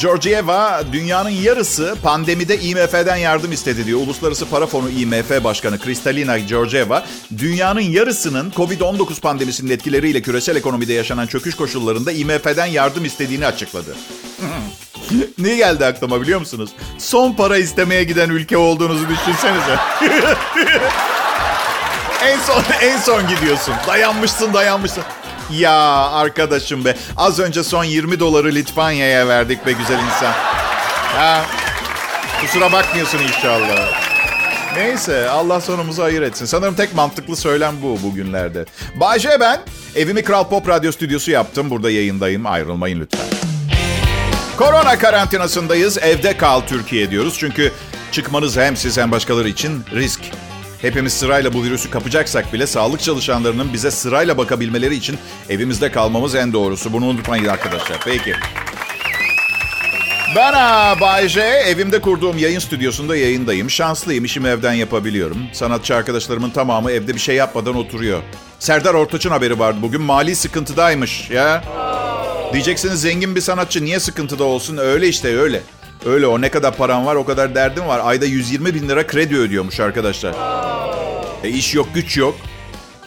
Georgieva 0.00 0.82
dünyanın 0.92 1.30
yarısı 1.30 1.96
pandemide 2.02 2.60
IMF'den 2.60 3.16
yardım 3.16 3.52
istedi 3.52 3.86
diyor. 3.86 4.00
Uluslararası 4.00 4.48
Para 4.48 4.66
Fonu 4.66 4.90
IMF 4.90 5.44
Başkanı 5.44 5.78
Kristalina 5.78 6.38
Georgieva, 6.38 7.04
dünyanın 7.38 7.80
yarısının 7.80 8.50
Covid-19 8.50 9.20
pandemisinin 9.20 9.70
etkileriyle 9.70 10.22
küresel 10.22 10.56
ekonomide 10.56 10.92
yaşanan 10.92 11.26
çöküş 11.26 11.54
koşullarında 11.54 12.12
IMF'den 12.12 12.66
yardım 12.66 13.04
istediğini 13.04 13.46
açıkladı. 13.46 13.96
ne 15.38 15.56
geldi 15.56 15.86
aklıma 15.86 16.20
biliyor 16.20 16.40
musunuz? 16.40 16.70
Son 16.98 17.32
para 17.32 17.56
istemeye 17.56 18.04
giden 18.04 18.30
ülke 18.30 18.56
olduğunuzu 18.56 19.04
düşünsenize. 19.08 19.76
en 22.24 22.38
son 22.38 22.62
en 22.80 22.98
son 22.98 23.28
gidiyorsun. 23.28 23.74
Dayanmışsın, 23.86 24.54
dayanmışsın. 24.54 25.04
Ya 25.50 26.08
arkadaşım 26.10 26.84
be. 26.84 26.96
Az 27.16 27.38
önce 27.38 27.62
son 27.64 27.84
20 27.84 28.20
doları 28.20 28.54
Litvanya'ya 28.54 29.28
verdik 29.28 29.66
be 29.66 29.72
güzel 29.72 29.98
insan. 29.98 30.32
Ha, 31.16 31.44
kusura 32.40 32.72
bakmıyorsun 32.72 33.18
inşallah. 33.18 34.04
Neyse 34.76 35.28
Allah 35.30 35.60
sonumuzu 35.60 36.02
hayır 36.02 36.22
etsin. 36.22 36.46
Sanırım 36.46 36.74
tek 36.74 36.94
mantıklı 36.94 37.36
söylem 37.36 37.74
bu 37.82 38.02
bugünlerde. 38.02 38.64
Bayce 38.94 39.36
ben. 39.40 39.60
Evimi 39.96 40.24
Kral 40.24 40.44
Pop 40.48 40.68
Radyo 40.68 40.92
Stüdyosu 40.92 41.30
yaptım. 41.30 41.70
Burada 41.70 41.90
yayındayım. 41.90 42.46
Ayrılmayın 42.46 43.00
lütfen. 43.00 43.26
Korona 44.56 44.98
karantinasındayız. 44.98 45.98
Evde 45.98 46.36
kal 46.36 46.60
Türkiye 46.60 47.10
diyoruz. 47.10 47.36
Çünkü 47.38 47.72
çıkmanız 48.12 48.56
hem 48.56 48.76
siz 48.76 48.98
hem 48.98 49.10
başkaları 49.10 49.48
için 49.48 49.84
risk. 49.94 50.20
Hepimiz 50.84 51.12
sırayla 51.12 51.52
bu 51.52 51.64
virüsü 51.64 51.90
kapacaksak 51.90 52.52
bile 52.52 52.66
sağlık 52.66 53.00
çalışanlarının 53.00 53.72
bize 53.72 53.90
sırayla 53.90 54.38
bakabilmeleri 54.38 54.94
için 54.94 55.18
evimizde 55.48 55.90
kalmamız 55.90 56.34
en 56.34 56.52
doğrusu. 56.52 56.92
Bunu 56.92 57.06
unutmayın 57.06 57.44
arkadaşlar. 57.44 58.00
Peki. 58.04 58.32
Ben 60.36 60.54
Bay 61.00 61.28
J, 61.28 61.40
evimde 61.40 62.00
kurduğum 62.00 62.38
yayın 62.38 62.58
stüdyosunda 62.58 63.16
yayındayım. 63.16 63.70
Şanslıyım, 63.70 64.24
işimi 64.24 64.48
evden 64.48 64.72
yapabiliyorum. 64.72 65.38
Sanatçı 65.52 65.96
arkadaşlarımın 65.96 66.50
tamamı 66.50 66.90
evde 66.90 67.14
bir 67.14 67.20
şey 67.20 67.36
yapmadan 67.36 67.76
oturuyor. 67.76 68.22
Serdar 68.58 68.94
Ortaç'ın 68.94 69.30
haberi 69.30 69.58
vardı 69.58 69.78
bugün. 69.82 70.02
Mali 70.02 70.36
sıkıntıdaymış 70.36 71.30
ya. 71.30 71.64
Diyeceksiniz 72.52 73.00
zengin 73.00 73.34
bir 73.34 73.40
sanatçı 73.40 73.84
niye 73.84 74.00
sıkıntıda 74.00 74.44
olsun? 74.44 74.76
Öyle 74.76 75.08
işte 75.08 75.38
öyle. 75.38 75.62
Öyle 76.06 76.26
o 76.26 76.40
ne 76.40 76.48
kadar 76.48 76.76
param 76.76 77.06
var 77.06 77.14
o 77.14 77.24
kadar 77.24 77.54
derdim 77.54 77.86
var. 77.86 78.00
Ayda 78.04 78.24
120 78.24 78.74
bin 78.74 78.88
lira 78.88 79.06
kredi 79.06 79.36
ödüyormuş 79.36 79.80
arkadaşlar. 79.80 80.34
E 81.44 81.48
iş 81.48 81.74
yok 81.74 81.88
güç 81.94 82.16
yok. 82.16 82.34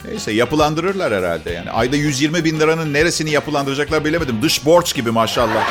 Neyse 0.04 0.32
yapılandırırlar 0.32 1.14
herhalde 1.14 1.50
yani. 1.50 1.70
Ayda 1.70 1.96
120 1.96 2.44
bin 2.44 2.60
liranın 2.60 2.92
neresini 2.92 3.30
yapılandıracaklar 3.30 4.04
bilemedim. 4.04 4.42
Dış 4.42 4.66
borç 4.66 4.94
gibi 4.94 5.10
maşallah. 5.10 5.64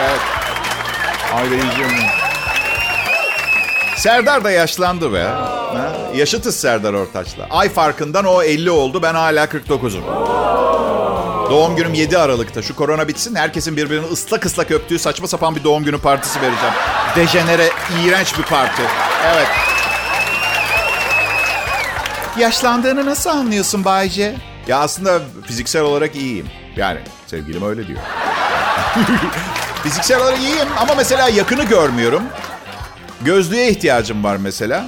Evet. 0.00 0.20
Ayda 1.34 1.54
120 1.54 1.66
Serdar 3.96 4.44
da 4.44 4.50
yaşlandı 4.50 5.12
be. 5.12 5.22
Ha? 5.22 5.92
Yaşıtız 6.14 6.56
Serdar 6.56 6.92
Ortaç'la. 6.92 7.46
Ay 7.50 7.68
farkından 7.68 8.24
o 8.24 8.42
50 8.42 8.70
oldu 8.70 9.02
ben 9.02 9.14
hala 9.14 9.44
49'um. 9.44 10.02
Doğum 11.50 11.76
günüm 11.76 11.94
7 11.94 12.18
Aralık'ta. 12.18 12.62
Şu 12.62 12.76
korona 12.76 13.08
bitsin 13.08 13.34
herkesin 13.34 13.76
birbirini 13.76 14.06
ıslak 14.06 14.46
ıslak 14.46 14.70
öptüğü 14.70 14.98
saçma 14.98 15.28
sapan 15.28 15.56
bir 15.56 15.64
doğum 15.64 15.84
günü 15.84 15.98
partisi 15.98 16.42
vereceğim. 16.42 16.74
Dejenere, 17.16 17.70
iğrenç 18.02 18.38
bir 18.38 18.42
parti. 18.42 18.82
Evet. 19.26 19.48
Yaşlandığını 22.38 23.06
nasıl 23.06 23.30
anlıyorsun 23.30 23.84
Bayce? 23.84 24.34
Ya 24.68 24.78
aslında 24.78 25.20
fiziksel 25.46 25.82
olarak 25.82 26.16
iyiyim. 26.16 26.46
Yani 26.76 27.00
sevgilim 27.26 27.68
öyle 27.68 27.86
diyor. 27.86 27.98
fiziksel 29.82 30.20
olarak 30.20 30.38
iyiyim 30.38 30.68
ama 30.78 30.94
mesela 30.94 31.28
yakını 31.28 31.64
görmüyorum. 31.64 32.22
Gözlüğe 33.20 33.68
ihtiyacım 33.70 34.24
var 34.24 34.36
mesela. 34.36 34.86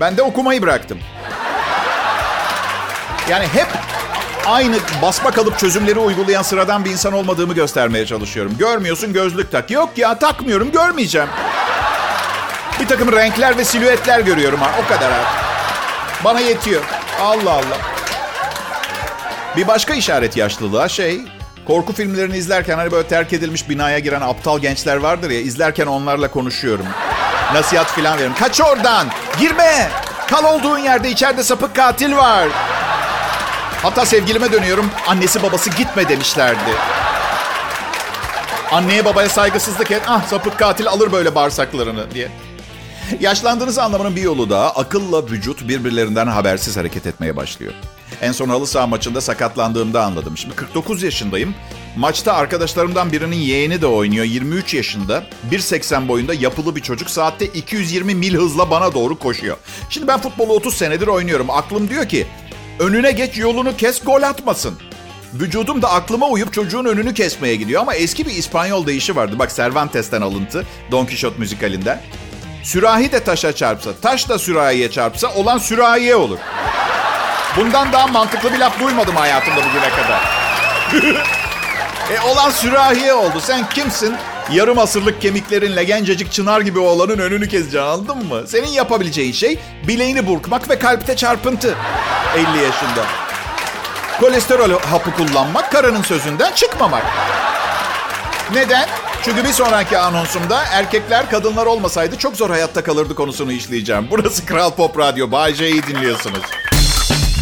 Ben 0.00 0.16
de 0.16 0.22
okumayı 0.22 0.62
bıraktım. 0.62 0.98
Yani 3.30 3.46
hep 3.46 3.68
aynı 4.48 4.76
basma 5.02 5.30
kalıp 5.30 5.58
çözümleri 5.58 5.98
uygulayan 5.98 6.42
sıradan 6.42 6.84
bir 6.84 6.90
insan 6.90 7.12
olmadığımı 7.12 7.54
göstermeye 7.54 8.06
çalışıyorum. 8.06 8.52
Görmüyorsun 8.58 9.12
gözlük 9.12 9.52
tak. 9.52 9.70
Yok 9.70 9.90
ya 9.96 10.18
takmıyorum 10.18 10.72
görmeyeceğim. 10.72 11.28
Bir 12.80 12.86
takım 12.86 13.12
renkler 13.12 13.58
ve 13.58 13.64
silüetler 13.64 14.20
görüyorum 14.20 14.60
ha 14.60 14.70
o 14.84 14.88
kadar 14.88 15.12
ha. 15.12 15.20
Bana 16.24 16.40
yetiyor. 16.40 16.82
Allah 17.20 17.52
Allah. 17.52 17.78
Bir 19.56 19.68
başka 19.68 19.94
işaret 19.94 20.36
yaşlılığa 20.36 20.88
şey 20.88 21.20
korku 21.66 21.92
filmlerini 21.92 22.36
izlerken 22.36 22.76
hani 22.76 22.92
böyle 22.92 23.08
terk 23.08 23.32
edilmiş 23.32 23.68
binaya 23.68 23.98
giren 23.98 24.20
aptal 24.20 24.58
gençler 24.58 24.96
vardır 24.96 25.30
ya 25.30 25.40
izlerken 25.40 25.86
onlarla 25.86 26.30
konuşuyorum. 26.30 26.86
Nasihat 27.54 27.92
filan 27.92 28.14
veriyorum. 28.14 28.36
Kaç 28.38 28.60
oradan. 28.60 29.06
Girme. 29.40 29.88
Kal 30.30 30.44
olduğun 30.44 30.78
yerde 30.78 31.10
içeride 31.10 31.42
sapık 31.42 31.76
katil 31.76 32.16
var. 32.16 32.48
Hatta 33.82 34.06
sevgilime 34.06 34.52
dönüyorum. 34.52 34.90
Annesi 35.06 35.42
babası 35.42 35.70
gitme 35.70 36.08
demişlerdi. 36.08 36.70
Anneye 38.72 39.04
babaya 39.04 39.28
saygısızlık 39.28 39.90
et. 39.90 40.02
Ah 40.06 40.26
sapık 40.26 40.58
katil 40.58 40.86
alır 40.88 41.12
böyle 41.12 41.34
bağırsaklarını 41.34 42.10
diye. 42.14 42.28
Yaşlandığınız 43.20 43.78
anlamının 43.78 44.16
bir 44.16 44.22
yolu 44.22 44.50
da 44.50 44.76
akılla 44.76 45.26
vücut 45.26 45.68
birbirlerinden 45.68 46.26
habersiz 46.26 46.76
hareket 46.76 47.06
etmeye 47.06 47.36
başlıyor. 47.36 47.72
En 48.22 48.32
son 48.32 48.48
halı 48.48 48.66
saha 48.66 48.86
maçında 48.86 49.20
sakatlandığımda 49.20 50.04
anladım. 50.04 50.36
Şimdi 50.36 50.54
49 50.56 51.02
yaşındayım. 51.02 51.54
Maçta 51.96 52.32
arkadaşlarımdan 52.32 53.12
birinin 53.12 53.36
yeğeni 53.36 53.80
de 53.80 53.86
oynuyor. 53.86 54.24
23 54.24 54.74
yaşında. 54.74 55.24
1.80 55.50 56.08
boyunda 56.08 56.34
yapılı 56.34 56.76
bir 56.76 56.80
çocuk. 56.80 57.10
Saatte 57.10 57.46
220 57.46 58.14
mil 58.14 58.34
hızla 58.34 58.70
bana 58.70 58.94
doğru 58.94 59.18
koşuyor. 59.18 59.56
Şimdi 59.90 60.06
ben 60.06 60.20
futbolu 60.20 60.52
30 60.52 60.74
senedir 60.74 61.06
oynuyorum. 61.06 61.50
Aklım 61.50 61.88
diyor 61.88 62.08
ki 62.08 62.26
önüne 62.78 63.10
geç 63.10 63.38
yolunu 63.38 63.76
kes 63.76 64.02
gol 64.04 64.22
atmasın. 64.22 64.78
Vücudum 65.34 65.82
da 65.82 65.90
aklıma 65.90 66.26
uyup 66.28 66.52
çocuğun 66.52 66.84
önünü 66.84 67.14
kesmeye 67.14 67.56
gidiyor. 67.56 67.82
Ama 67.82 67.94
eski 67.94 68.26
bir 68.26 68.30
İspanyol 68.30 68.86
deyişi 68.86 69.16
vardı. 69.16 69.38
Bak 69.38 69.54
Cervantes'ten 69.54 70.20
alıntı. 70.20 70.66
Don 70.90 71.06
Quixote 71.06 71.38
müzikalinden. 71.38 72.00
Sürahi 72.62 73.12
de 73.12 73.24
taşa 73.24 73.52
çarpsa, 73.52 73.90
taş 74.02 74.28
da 74.28 74.38
sürahiye 74.38 74.90
çarpsa 74.90 75.34
olan 75.34 75.58
sürahiye 75.58 76.16
olur. 76.16 76.38
Bundan 77.56 77.92
daha 77.92 78.06
mantıklı 78.06 78.52
bir 78.52 78.58
laf 78.58 78.80
duymadım 78.80 79.16
hayatımda 79.16 79.56
bugüne 79.56 79.90
kadar. 79.90 80.20
e 82.16 82.20
olan 82.20 82.50
sürahiye 82.50 83.14
oldu. 83.14 83.40
Sen 83.40 83.68
kimsin? 83.68 84.16
Yarım 84.52 84.78
asırlık 84.78 85.22
kemiklerinle 85.22 85.84
gencecik 85.84 86.32
çınar 86.32 86.60
gibi 86.60 86.78
oğlanın 86.78 87.18
önünü 87.18 87.48
keseceksin 87.48 87.78
anladın 87.78 88.26
mı? 88.26 88.42
Senin 88.46 88.68
yapabileceğin 88.68 89.32
şey 89.32 89.58
bileğini 89.88 90.26
burkmak 90.26 90.70
ve 90.70 90.78
kalpte 90.78 91.16
çarpıntı. 91.16 91.74
50 92.34 92.42
yaşında. 92.64 93.04
Kolesterol 94.20 94.70
hapı 94.80 95.10
kullanmak, 95.10 95.72
karının 95.72 96.02
sözünden 96.02 96.52
çıkmamak. 96.52 97.04
Neden? 98.54 98.88
Çünkü 99.22 99.44
bir 99.44 99.52
sonraki 99.52 99.98
anonsumda 99.98 100.64
erkekler 100.72 101.30
kadınlar 101.30 101.66
olmasaydı 101.66 102.18
çok 102.18 102.36
zor 102.36 102.50
hayatta 102.50 102.82
kalırdı 102.84 103.14
konusunu 103.14 103.52
işleyeceğim. 103.52 104.06
Burası 104.10 104.46
Kral 104.46 104.70
Pop 104.70 104.98
Radyo. 104.98 105.30
Bay 105.30 105.54
J'yi 105.54 105.82
dinliyorsunuz. 105.86 106.42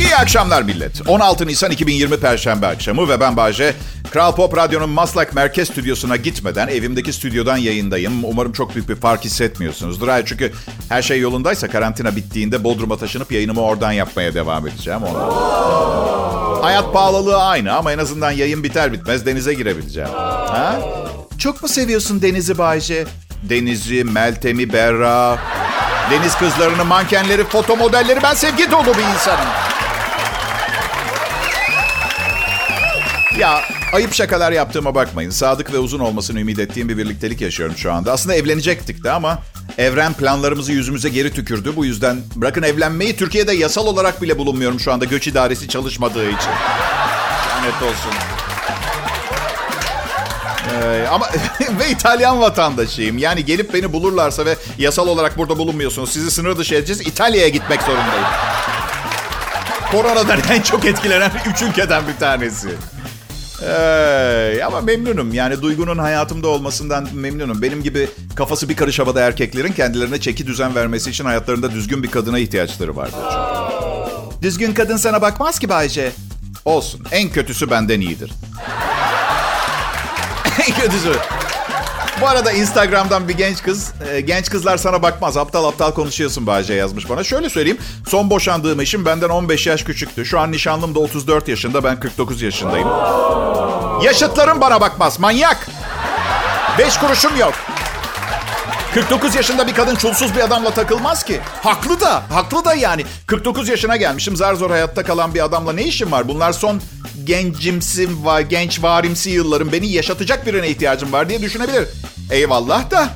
İyi 0.01 0.17
akşamlar 0.17 0.63
millet. 0.63 1.09
16 1.09 1.47
Nisan 1.47 1.71
2020 1.71 2.17
Perşembe 2.21 2.67
akşamı 2.67 3.09
ve 3.09 3.21
ben 3.21 3.37
Bayce. 3.37 3.75
Kral 4.11 4.35
Pop 4.35 4.57
Radyo'nun 4.57 4.91
Maslak 4.91 5.35
Merkez 5.35 5.69
Stüdyosu'na 5.69 6.17
gitmeden 6.17 6.69
evimdeki 6.69 7.13
stüdyodan 7.13 7.57
yayındayım. 7.57 8.25
Umarım 8.25 8.53
çok 8.53 8.75
büyük 8.75 8.89
bir 8.89 8.97
fark 8.97 9.25
hissetmiyorsunuzdur. 9.25 10.09
Hayır 10.09 10.27
çünkü 10.27 10.53
her 10.89 11.03
şey 11.03 11.21
yolundaysa 11.21 11.69
karantina 11.69 12.17
bittiğinde 12.17 12.65
Bodrum'a 12.65 12.97
taşınıp 12.97 13.33
yayınımı 13.33 13.61
oradan 13.61 13.93
yapmaya 13.93 14.35
devam 14.35 14.67
edeceğim. 14.67 15.01
Ondan. 15.03 16.63
Hayat 16.63 16.93
pahalılığı 16.93 17.43
aynı 17.43 17.73
ama 17.77 17.93
en 17.93 17.99
azından 17.99 18.31
yayın 18.31 18.63
biter 18.63 18.93
bitmez 18.93 19.27
denize 19.27 19.55
girebileceğim. 19.55 20.11
Ha? 20.15 20.81
Çok 21.39 21.63
mu 21.63 21.69
seviyorsun 21.69 22.23
denizi 22.23 22.59
Bayce? 22.59 23.05
Denizi, 23.43 24.05
Meltem'i, 24.05 24.73
Berra, 24.73 25.39
deniz 26.11 26.35
kızlarını, 26.39 26.85
mankenleri, 26.85 27.45
foto 27.45 27.77
modelleri. 27.77 28.23
Ben 28.23 28.35
sevgi 28.35 28.71
dolu 28.71 28.87
bir 28.87 29.15
insanım. 29.15 29.47
Ya 33.39 33.63
ayıp 33.93 34.15
şakalar 34.15 34.53
yaptığıma 34.53 34.95
bakmayın. 34.95 35.31
Sadık 35.31 35.73
ve 35.73 35.79
uzun 35.79 35.99
olmasını 35.99 36.41
ümit 36.41 36.59
ettiğim 36.59 36.89
bir 36.89 36.99
birliktelik 36.99 37.41
yaşıyorum 37.41 37.77
şu 37.77 37.93
anda. 37.93 38.13
Aslında 38.13 38.35
evlenecektik 38.35 39.05
de 39.05 39.11
ama 39.11 39.39
Evren 39.79 40.13
planlarımızı 40.13 40.73
yüzümüze 40.73 41.09
geri 41.09 41.33
tükürdü. 41.33 41.73
Bu 41.77 41.85
yüzden 41.85 42.17
bırakın 42.37 42.63
evlenmeyi 42.63 43.17
Türkiye'de 43.17 43.53
yasal 43.53 43.87
olarak 43.87 44.23
bile 44.23 44.39
bulunmuyorum 44.39 44.81
şu 44.81 44.93
anda 44.93 45.05
göç 45.05 45.27
idaresi 45.27 45.69
çalışmadığı 45.69 46.27
için. 46.27 46.51
Lanet 47.51 47.83
olsun. 47.83 48.13
Ee, 50.73 51.07
ama 51.11 51.31
ve 51.81 51.91
İtalyan 51.91 52.41
vatandaşıyım. 52.41 53.19
Yani 53.19 53.45
gelip 53.45 53.75
beni 53.75 53.93
bulurlarsa 53.93 54.45
ve 54.47 54.57
yasal 54.79 55.09
olarak 55.09 55.39
burada 55.39 55.59
bulunmuyorsunuz. 55.59 56.11
Sizi 56.13 56.31
sınır 56.31 56.59
dışı 56.59 56.75
edeceğiz. 56.75 57.01
İtalya'ya 57.01 57.49
gitmek 57.49 57.83
zorundayım. 57.83 58.27
Koronadan 59.93 60.41
en 60.51 60.63
çok 60.63 60.85
etkilenen 60.85 61.31
üç 61.47 61.63
ülkeden 61.63 62.03
bir 62.09 62.17
tanesi. 62.21 62.69
Ee, 63.63 64.61
ama 64.67 64.81
memnunum. 64.81 65.35
Yani 65.35 65.63
Duygu'nun 65.63 65.99
hayatımda 65.99 66.49
olmasından 66.49 67.09
memnunum. 67.15 67.63
Benim 67.63 67.83
gibi 67.83 68.09
kafası 68.35 68.69
bir 68.69 68.77
karış 68.77 68.99
havada 68.99 69.21
erkeklerin 69.21 69.73
kendilerine 69.73 70.21
çeki 70.21 70.47
düzen 70.47 70.75
vermesi 70.75 71.11
için 71.11 71.25
hayatlarında 71.25 71.71
düzgün 71.73 72.03
bir 72.03 72.11
kadına 72.11 72.39
ihtiyaçları 72.39 72.97
vardır. 72.97 73.19
Düzgün 74.43 74.75
kadın 74.75 74.97
sana 74.97 75.23
bakmaz 75.23 75.59
ki 75.59 75.69
Bayce. 75.69 76.13
Olsun. 76.65 77.07
En 77.11 77.31
kötüsü 77.31 77.71
benden 77.71 78.01
iyidir. 78.01 78.33
en 80.69 80.75
kötüsü. 80.75 81.13
Bu 82.21 82.29
arada 82.29 82.53
Instagram'dan 82.53 83.29
bir 83.29 83.37
genç 83.37 83.63
kız, 83.63 83.93
e, 84.11 84.21
genç 84.21 84.51
kızlar 84.51 84.77
sana 84.77 85.03
bakmaz. 85.03 85.37
Aptal 85.37 85.65
aptal 85.65 85.93
konuşuyorsun 85.93 86.47
Bayce 86.47 86.75
yazmış 86.75 87.09
bana. 87.09 87.25
Şöyle 87.25 87.51
söyleyeyim, 87.51 87.79
son 88.09 88.31
boşandığım 88.31 88.81
eşim 88.81 89.05
benden 89.05 89.29
15 89.29 89.67
yaş 89.67 89.83
küçüktü. 89.85 90.27
Şu 90.27 90.41
an 90.41 90.53
nişanlım 90.53 90.95
da 90.95 90.99
34 90.99 91.49
yaşında, 91.49 91.85
ben 91.85 92.01
49 92.01 92.43
yaşındayım. 92.43 92.89
Yaşıtlarım 94.03 94.61
bana 94.61 94.81
bakmaz, 94.81 95.21
manyak. 95.21 95.69
5 96.79 96.97
kuruşum 96.99 97.37
yok. 97.37 97.55
49 98.95 99.35
yaşında 99.35 99.67
bir 99.67 99.75
kadın 99.75 99.95
çulsuz 99.95 100.37
bir 100.37 100.41
adamla 100.41 100.71
takılmaz 100.71 101.23
ki. 101.25 101.41
Haklı 101.63 102.01
da, 102.01 102.23
haklı 102.33 102.65
da 102.65 102.75
yani. 102.75 103.05
49 103.27 103.69
yaşına 103.69 103.97
gelmişim, 103.97 104.37
zar 104.37 104.55
zor 104.55 104.71
hayatta 104.71 105.03
kalan 105.03 105.35
bir 105.35 105.45
adamla 105.45 105.73
ne 105.73 105.83
işim 105.83 106.13
var? 106.13 106.29
Bunlar 106.29 106.53
son 106.53 106.81
gencimsi, 107.27 108.09
genç 108.49 108.83
varimsi 108.83 109.31
yıllarım 109.31 109.73
beni 109.73 109.93
yaşatacak 109.93 110.47
birine 110.47 110.69
ihtiyacım 110.69 111.13
var 111.13 111.29
diye 111.29 111.43
düşünebilir. 111.43 111.89
Eyvallah 112.31 112.91
da 112.91 113.09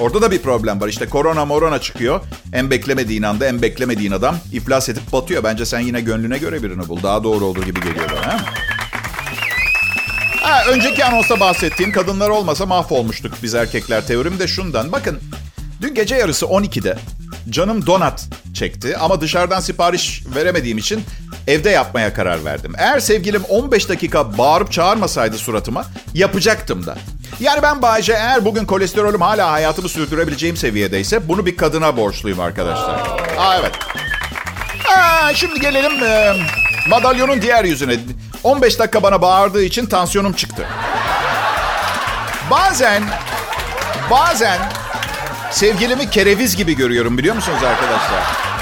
orada 0.00 0.22
da 0.22 0.30
bir 0.30 0.42
problem 0.42 0.80
var. 0.80 0.88
İşte 0.88 1.06
korona 1.06 1.44
morona 1.44 1.80
çıkıyor. 1.80 2.20
En 2.52 2.70
beklemediğin 2.70 3.22
anda 3.22 3.46
en 3.46 3.62
beklemediğin 3.62 4.12
adam 4.12 4.36
iflas 4.52 4.88
edip 4.88 5.12
batıyor. 5.12 5.44
Bence 5.44 5.66
sen 5.66 5.80
yine 5.80 6.00
gönlüne 6.00 6.38
göre 6.38 6.62
birini 6.62 6.88
bul. 6.88 7.02
Daha 7.02 7.24
doğru 7.24 7.44
olur 7.44 7.62
gibi 7.62 7.80
geliyor 7.80 8.10
bana. 8.16 8.44
Ha, 10.40 10.64
önceki 10.68 11.04
anonsta 11.04 11.40
bahsettiğim 11.40 11.92
kadınlar 11.92 12.28
olmasa 12.28 12.66
mahvolmuştuk 12.66 13.32
biz 13.42 13.54
erkekler. 13.54 14.06
Teorim 14.06 14.38
de 14.38 14.46
şundan. 14.46 14.92
Bakın 14.92 15.20
dün 15.80 15.94
gece 15.94 16.14
yarısı 16.14 16.46
12'de 16.46 16.98
canım 17.50 17.86
donat 17.86 18.28
çekti 18.54 18.96
ama 18.96 19.20
dışarıdan 19.20 19.60
sipariş 19.60 20.22
veremediğim 20.34 20.78
için 20.78 21.00
evde 21.46 21.70
yapmaya 21.70 22.14
karar 22.14 22.44
verdim. 22.44 22.72
Eğer 22.78 23.00
sevgilim 23.00 23.44
15 23.48 23.88
dakika 23.88 24.38
bağırıp 24.38 24.72
çağırmasaydı 24.72 25.38
suratıma 25.38 25.84
yapacaktım 26.14 26.86
da. 26.86 26.96
Yani 27.40 27.62
ben 27.62 27.82
Bayce 27.82 28.12
eğer 28.12 28.44
bugün 28.44 28.64
kolesterolüm 28.64 29.20
hala 29.20 29.52
hayatımı 29.52 29.88
sürdürebileceğim 29.88 30.56
seviyedeyse 30.56 31.28
bunu 31.28 31.46
bir 31.46 31.56
kadına 31.56 31.96
borçluyum 31.96 32.40
arkadaşlar. 32.40 32.94
Aa 33.38 33.56
evet. 33.60 33.72
Aa, 34.96 35.34
şimdi 35.34 35.60
gelelim 35.60 36.04
e, 36.04 36.32
madalyonun 36.88 37.42
diğer 37.42 37.64
yüzüne. 37.64 37.96
15 38.44 38.78
dakika 38.78 39.02
bana 39.02 39.22
bağırdığı 39.22 39.62
için 39.62 39.86
tansiyonum 39.86 40.32
çıktı. 40.32 40.66
Bazen, 42.50 43.02
bazen 44.10 44.58
sevgilimi 45.50 46.10
kereviz 46.10 46.56
gibi 46.56 46.76
görüyorum 46.76 47.18
biliyor 47.18 47.34
musunuz 47.34 47.62
arkadaşlar? 47.64 48.53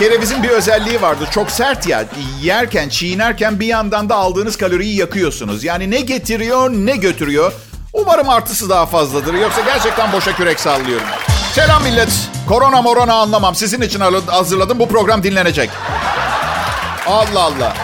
Kerevizin 0.00 0.42
bir 0.42 0.48
özelliği 0.48 1.02
vardır. 1.02 1.28
Çok 1.30 1.50
sert 1.50 1.86
ya. 1.86 2.04
Yerken, 2.42 2.88
çiğnerken 2.88 3.60
bir 3.60 3.66
yandan 3.66 4.08
da 4.08 4.16
aldığınız 4.16 4.56
kaloriyi 4.56 4.96
yakıyorsunuz. 4.96 5.64
Yani 5.64 5.90
ne 5.90 6.00
getiriyor 6.00 6.70
ne 6.70 6.96
götürüyor. 6.96 7.52
Umarım 7.92 8.28
artısı 8.28 8.70
daha 8.70 8.86
fazladır. 8.86 9.34
Yoksa 9.34 9.60
gerçekten 9.60 10.12
boşa 10.12 10.36
kürek 10.36 10.60
sallıyorum. 10.60 11.06
Selam 11.52 11.82
millet. 11.82 12.08
Korona 12.48 12.82
morona 12.82 13.14
anlamam. 13.14 13.54
Sizin 13.54 13.80
için 13.80 14.00
hazırladım. 14.26 14.78
Bu 14.78 14.88
program 14.88 15.22
dinlenecek. 15.22 15.70
Allah 17.06 17.42
Allah. 17.42 17.76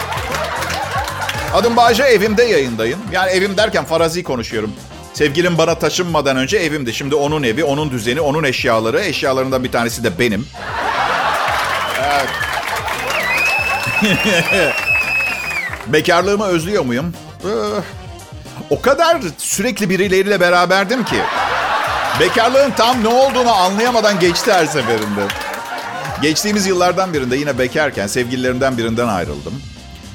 Adım 1.53 1.75
Bağcı 1.75 2.03
evimde 2.03 2.43
yayındayım. 2.43 2.99
Yani 3.11 3.31
evim 3.31 3.57
derken 3.57 3.85
farazi 3.85 4.23
konuşuyorum. 4.23 4.71
Sevgilim 5.13 5.57
bana 5.57 5.79
taşınmadan 5.79 6.37
önce 6.37 6.57
evimdi. 6.57 6.93
Şimdi 6.93 7.15
onun 7.15 7.43
evi, 7.43 7.63
onun 7.63 7.91
düzeni, 7.91 8.21
onun 8.21 8.43
eşyaları. 8.43 9.01
Eşyalarından 9.01 9.63
bir 9.63 9.71
tanesi 9.71 10.03
de 10.03 10.19
benim. 10.19 10.47
Evet. 12.17 12.29
Bekarlığımı 15.87 16.45
özlüyor 16.45 16.85
muyum? 16.85 17.13
Ee, 17.43 17.47
o 18.69 18.81
kadar 18.81 19.17
sürekli 19.37 19.89
birileriyle 19.89 20.39
beraberdim 20.39 21.05
ki. 21.05 21.21
Bekarlığın 22.19 22.71
tam 22.71 23.03
ne 23.03 23.07
olduğunu 23.07 23.51
anlayamadan 23.51 24.19
geçti 24.19 24.53
her 24.53 24.65
seferinde. 24.65 25.21
Geçtiğimiz 26.21 26.67
yıllardan 26.67 27.13
birinde 27.13 27.35
yine 27.35 27.57
bekarken 27.57 28.07
sevgililerimden 28.07 28.77
birinden 28.77 29.07
ayrıldım. 29.07 29.61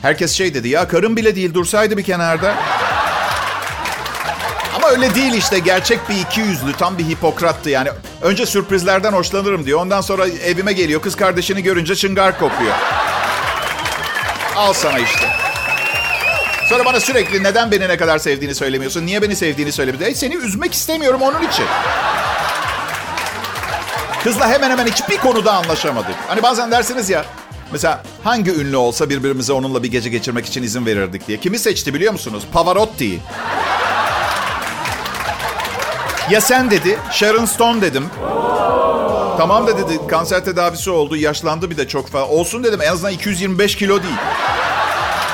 Herkes 0.03 0.33
şey 0.33 0.55
dedi 0.55 0.69
ya 0.69 0.89
karım 0.89 1.17
bile 1.17 1.37
değil 1.37 1.55
dursaydı 1.55 1.97
bir 1.97 2.03
kenarda. 2.03 2.55
Öyle 4.93 5.15
değil 5.15 5.33
işte 5.33 5.59
gerçek 5.59 6.09
bir 6.09 6.15
iki 6.15 6.41
yüzlü 6.41 6.73
tam 6.73 6.99
bir 6.99 7.05
hipokrattı 7.05 7.71
yani. 7.71 7.89
Önce 8.23 8.47
sürprizlerden 8.47 9.13
hoşlanırım 9.13 9.67
diyor. 9.67 9.81
Ondan 9.81 10.01
sonra 10.01 10.27
evime 10.27 10.73
geliyor 10.73 11.03
kız 11.03 11.17
kardeşini 11.17 11.63
görünce 11.63 11.97
çıngar 11.97 12.39
kopuyor. 12.39 12.73
Al 14.57 14.73
sana 14.73 14.99
işte. 14.99 15.27
Sonra 16.69 16.85
bana 16.85 17.01
sürekli 17.01 17.43
neden 17.43 17.71
beni 17.71 17.89
ne 17.89 17.97
kadar 17.97 18.19
sevdiğini 18.19 18.55
söylemiyorsun? 18.55 19.07
Niye 19.07 19.23
beni 19.23 19.37
sevdiğini 19.37 19.73
söylemiyorsun? 19.73 20.13
E, 20.13 20.15
seni 20.15 20.35
üzmek 20.35 20.75
istemiyorum 20.75 21.23
onun 21.23 21.43
için. 21.43 21.65
Kızla 24.25 24.49
hemen 24.49 24.71
hemen 24.71 24.87
hiçbir 24.87 25.17
konuda 25.17 25.53
anlaşamadık. 25.53 26.15
Hani 26.29 26.43
bazen 26.43 26.71
dersiniz 26.71 27.11
ya 27.11 27.25
Mesela 27.73 28.03
hangi 28.25 28.51
ünlü 28.51 28.77
olsa 28.77 29.11
birbirimize 29.11 29.53
onunla 29.53 29.83
bir 29.83 29.91
gece 29.91 30.11
geçirmek 30.11 30.47
için 30.47 30.63
izin 30.63 30.87
verirdik 30.87 31.29
diye. 31.29 31.41
Kimi 31.41 31.59
seçti 31.59 31.95
biliyor 31.95 32.13
musunuz? 32.13 32.43
Pavarotti'yi. 32.53 33.21
Ya 36.33 36.41
sen 36.41 36.71
dedi, 36.71 36.99
Sharon 37.11 37.45
Stone 37.45 37.83
dedim. 37.83 38.07
Tamam 39.39 39.67
da 39.67 39.79
dedi, 39.79 40.07
kanser 40.07 40.45
tedavisi 40.45 40.91
oldu, 40.91 41.17
yaşlandı 41.17 41.71
bir 41.71 41.77
de 41.77 41.89
çok 41.89 42.09
fazla. 42.09 42.27
Olsun 42.27 42.65
dedim, 42.65 42.81
en 42.83 42.93
azından 42.93 43.13
225 43.13 43.77
kilo 43.77 44.03
değil. 44.03 44.15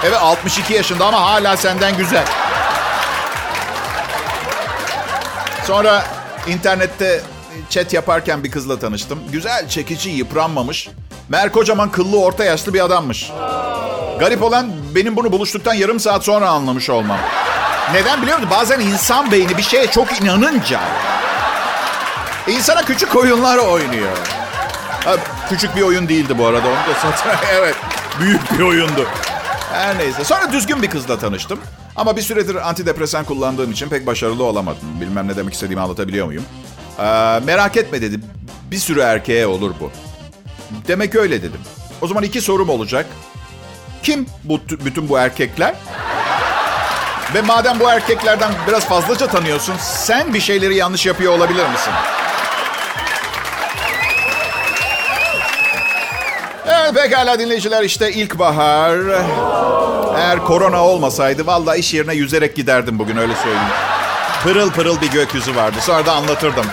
Evet 0.04 0.18
62 0.20 0.74
yaşında 0.74 1.06
ama 1.06 1.20
hala 1.20 1.56
senden 1.56 1.96
güzel. 1.96 2.24
Sonra 5.66 6.04
internette 6.48 7.20
chat 7.70 7.92
yaparken 7.92 8.44
bir 8.44 8.50
kızla 8.50 8.78
tanıştım. 8.78 9.18
Güzel, 9.32 9.68
çekici, 9.68 10.10
yıpranmamış. 10.10 10.88
Meğer 11.28 11.52
kocaman 11.52 11.90
kıllı 11.90 12.20
orta 12.20 12.44
yaşlı 12.44 12.74
bir 12.74 12.84
adammış. 12.84 13.30
Garip 14.20 14.42
olan 14.42 14.70
benim 14.94 15.16
bunu 15.16 15.32
buluştuktan 15.32 15.74
yarım 15.74 16.00
saat 16.00 16.24
sonra 16.24 16.48
anlamış 16.48 16.90
olmam. 16.90 17.18
Neden 17.92 18.22
biliyor 18.22 18.38
musun? 18.38 18.50
Bazen 18.50 18.80
insan 18.80 19.32
beyni 19.32 19.56
bir 19.56 19.62
şeye 19.62 19.86
çok 19.86 20.20
inanınca 20.20 20.80
insana 22.48 22.82
küçük 22.84 23.16
oyunlar 23.16 23.58
oynuyor. 23.58 24.16
Ha, 25.04 25.16
küçük 25.48 25.76
bir 25.76 25.82
oyun 25.82 26.08
değildi 26.08 26.38
bu 26.38 26.46
arada. 26.46 26.68
Onu 26.68 26.74
da 26.94 26.94
satın. 27.02 27.30
evet. 27.52 27.74
Büyük 28.20 28.52
bir 28.58 28.64
oyundu. 28.64 29.06
Her 29.72 29.98
neyse. 29.98 30.24
Sonra 30.24 30.52
düzgün 30.52 30.82
bir 30.82 30.90
kızla 30.90 31.18
tanıştım. 31.18 31.60
Ama 31.96 32.16
bir 32.16 32.22
süredir 32.22 32.68
antidepresan 32.68 33.24
kullandığım 33.24 33.72
için 33.72 33.88
pek 33.88 34.06
başarılı 34.06 34.44
olamadım. 34.44 35.00
Bilmem 35.00 35.28
ne 35.28 35.36
demek 35.36 35.54
istediğimi 35.54 35.82
anlatabiliyor 35.82 36.26
muyum? 36.26 36.44
Ee, 36.98 37.02
merak 37.44 37.76
etme 37.76 38.02
dedi. 38.02 38.20
Bir 38.70 38.76
sürü 38.78 39.00
erkeğe 39.00 39.46
olur 39.46 39.74
bu. 39.80 39.90
Demek 40.88 41.14
öyle 41.14 41.42
dedim. 41.42 41.60
O 42.00 42.06
zaman 42.06 42.22
iki 42.22 42.40
sorum 42.40 42.68
olacak. 42.68 43.06
Kim 44.02 44.26
bu 44.44 44.60
bütün 44.84 45.08
bu 45.08 45.18
erkekler? 45.18 45.74
Ve 47.34 47.40
madem 47.40 47.80
bu 47.80 47.90
erkeklerden 47.90 48.52
biraz 48.68 48.88
fazlaca 48.88 49.26
tanıyorsun, 49.26 49.74
sen 49.80 50.34
bir 50.34 50.40
şeyleri 50.40 50.76
yanlış 50.76 51.06
yapıyor 51.06 51.32
olabilir 51.32 51.66
misin? 51.68 51.92
Evet 56.66 56.94
pekala 56.94 57.38
dinleyiciler 57.38 57.82
işte 57.82 58.12
ilkbahar. 58.12 58.98
Eğer 60.18 60.38
korona 60.44 60.84
olmasaydı 60.84 61.46
valla 61.46 61.76
iş 61.76 61.94
yerine 61.94 62.14
yüzerek 62.14 62.56
giderdim 62.56 62.98
bugün 62.98 63.16
öyle 63.16 63.34
söyleyeyim. 63.34 63.68
Pırıl 64.42 64.70
pırıl 64.70 65.00
bir 65.00 65.10
gökyüzü 65.10 65.56
vardı. 65.56 65.76
Sonra 65.80 66.06
da 66.06 66.12
anlatırdım. 66.12 66.66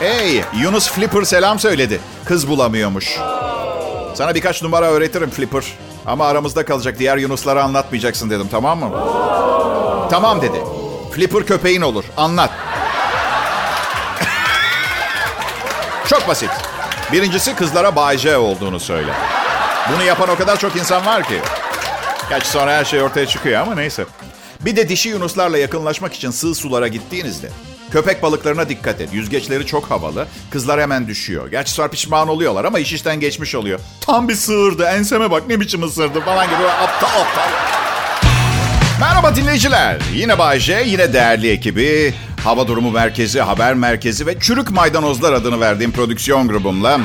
Hey 0.00 0.42
Yunus 0.62 0.88
Flipper 0.90 1.22
selam 1.22 1.58
söyledi. 1.58 2.00
Kız 2.24 2.48
bulamıyormuş. 2.48 3.18
Sana 4.14 4.34
birkaç 4.34 4.62
numara 4.62 4.86
öğretirim 4.86 5.30
Flipper. 5.30 5.64
Ama 6.06 6.26
aramızda 6.26 6.64
kalacak. 6.64 6.98
Diğer 6.98 7.16
Yunuslara 7.16 7.62
anlatmayacaksın 7.62 8.30
dedim 8.30 8.48
tamam 8.50 8.78
mı? 8.78 8.90
Tamam 10.10 10.42
dedi. 10.42 10.62
Flipper 11.12 11.46
köpeğin 11.46 11.80
olur. 11.82 12.04
Anlat. 12.16 12.50
Çok 16.08 16.28
basit. 16.28 16.50
Birincisi 17.12 17.56
kızlara 17.56 17.96
Bay 17.96 18.36
olduğunu 18.36 18.80
söyle. 18.80 19.12
Bunu 19.92 20.02
yapan 20.02 20.28
o 20.28 20.36
kadar 20.36 20.58
çok 20.58 20.76
insan 20.76 21.06
var 21.06 21.22
ki. 21.22 21.40
Gerçi 22.28 22.48
sonra 22.48 22.72
her 22.72 22.84
şey 22.84 23.02
ortaya 23.02 23.26
çıkıyor 23.26 23.60
ama 23.60 23.74
neyse. 23.74 24.04
Bir 24.60 24.76
de 24.76 24.88
dişi 24.88 25.08
yunuslarla 25.08 25.58
yakınlaşmak 25.58 26.14
için 26.14 26.30
sığ 26.30 26.54
sulara 26.54 26.88
gittiğinizde 26.88 27.50
köpek 27.90 28.22
balıklarına 28.22 28.68
dikkat 28.68 29.00
et. 29.00 29.08
Yüzgeçleri 29.12 29.66
çok 29.66 29.90
havalı. 29.90 30.26
Kızlar 30.50 30.80
hemen 30.80 31.08
düşüyor. 31.08 31.50
Gerçi 31.50 31.72
sonra 31.72 31.88
pişman 31.88 32.28
oluyorlar 32.28 32.64
ama 32.64 32.78
iş 32.78 32.92
işten 32.92 33.20
geçmiş 33.20 33.54
oluyor. 33.54 33.80
Tam 34.00 34.28
bir 34.28 34.34
sığırdı. 34.34 34.84
Enseme 34.84 35.30
bak 35.30 35.42
ne 35.48 35.60
biçim 35.60 35.82
ısırdı 35.82 36.20
falan 36.20 36.46
gibi. 36.46 36.68
Aptal 36.68 37.20
aptal. 37.20 37.48
Merhaba 39.00 39.36
dinleyiciler. 39.36 39.96
Yine 40.14 40.38
Bay 40.38 40.58
J, 40.60 40.82
yine 40.86 41.12
değerli 41.12 41.50
ekibi. 41.50 42.14
Hava 42.44 42.68
Durumu 42.68 42.90
Merkezi, 42.90 43.40
Haber 43.40 43.74
Merkezi 43.74 44.26
ve 44.26 44.40
Çürük 44.40 44.70
Maydanozlar 44.70 45.32
adını 45.32 45.60
verdiğim 45.60 45.92
prodüksiyon 45.92 46.48
grubumla 46.48 47.00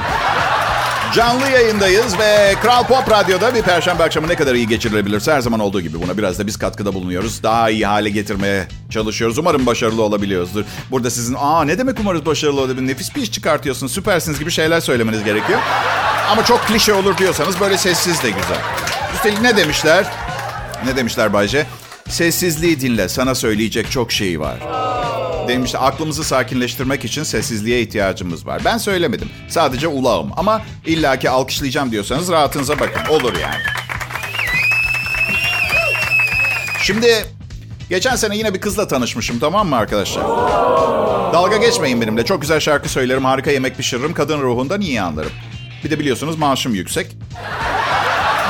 Canlı 1.16 1.50
yayındayız 1.50 2.20
ve 2.20 2.56
Kral 2.62 2.84
Pop 2.84 3.12
Radyo'da 3.12 3.56
bir 3.56 3.62
perşembe 3.62 4.04
akşamı 4.04 4.28
ne 4.28 4.36
kadar 4.36 4.56
iyi 4.56 4.68
geçirilebilirse 4.68 5.34
her 5.34 5.42
zaman 5.42 5.60
olduğu 5.60 5.82
gibi 5.82 6.02
buna 6.02 6.18
biraz 6.18 6.40
da 6.40 6.48
biz 6.48 6.58
katkıda 6.58 6.94
bulunuyoruz. 6.94 7.44
Daha 7.44 7.70
iyi 7.70 7.86
hale 7.86 8.10
getirmeye 8.10 8.68
çalışıyoruz. 8.90 9.38
Umarım 9.38 9.66
başarılı 9.66 10.02
olabiliyoruzdur. 10.04 10.66
Burada 10.92 11.10
sizin 11.10 11.36
aa 11.40 11.64
ne 11.64 11.78
demek 11.78 12.00
umarız 12.00 12.26
başarılı 12.26 12.62
olabilir 12.62 12.88
nefis 12.88 13.16
bir 13.16 13.22
iş 13.22 13.32
çıkartıyorsun 13.32 13.88
süpersiniz 13.88 14.40
gibi 14.40 14.52
şeyler 14.52 14.80
söylemeniz 14.80 15.24
gerekiyor. 15.24 15.60
Ama 16.32 16.46
çok 16.46 16.68
klişe 16.68 16.94
olur 16.94 17.18
diyorsanız 17.18 17.60
böyle 17.60 17.78
sessiz 17.78 18.24
de 18.24 18.30
güzel. 18.30 18.60
Üstelik 19.16 19.42
ne 19.42 19.58
demişler? 19.58 20.06
Ne 20.86 20.96
demişler 20.96 21.34
Bayce? 21.34 21.66
Sessizliği 22.14 22.80
dinle 22.80 23.10
sana 23.10 23.36
söyleyecek 23.36 23.92
çok 23.92 24.12
şey 24.12 24.40
var. 24.40 24.60
Demişti 25.48 25.78
aklımızı 25.78 26.24
sakinleştirmek 26.24 27.06
için 27.06 27.24
sessizliğe 27.24 27.82
ihtiyacımız 27.82 28.48
var. 28.48 28.62
Ben 28.66 28.78
söylemedim. 28.78 29.30
Sadece 29.50 29.88
ulağım. 29.88 30.32
Ama 30.38 30.62
illaki 30.86 31.30
alkışlayacağım 31.30 31.92
diyorsanız 31.92 32.30
rahatınıza 32.30 32.80
bakın. 32.80 33.14
Olur 33.14 33.34
yani. 33.42 33.62
Şimdi 36.82 37.26
geçen 37.90 38.16
sene 38.16 38.38
yine 38.38 38.54
bir 38.54 38.62
kızla 38.62 38.88
tanışmışım 38.88 39.40
tamam 39.40 39.68
mı 39.68 39.76
arkadaşlar? 39.76 40.24
Dalga 41.34 41.58
geçmeyin 41.58 42.02
benimle. 42.02 42.26
Çok 42.26 42.42
güzel 42.42 42.60
şarkı 42.60 42.90
söylerim, 42.90 43.26
harika 43.26 43.52
yemek 43.52 43.78
pişiririm. 43.78 44.14
Kadın 44.14 44.42
ruhundan 44.42 44.82
iyi 44.82 45.02
anlarım. 45.02 45.32
Bir 45.84 45.92
de 45.92 46.00
biliyorsunuz 46.00 46.38
maaşım 46.38 46.76
yüksek. 46.76 47.08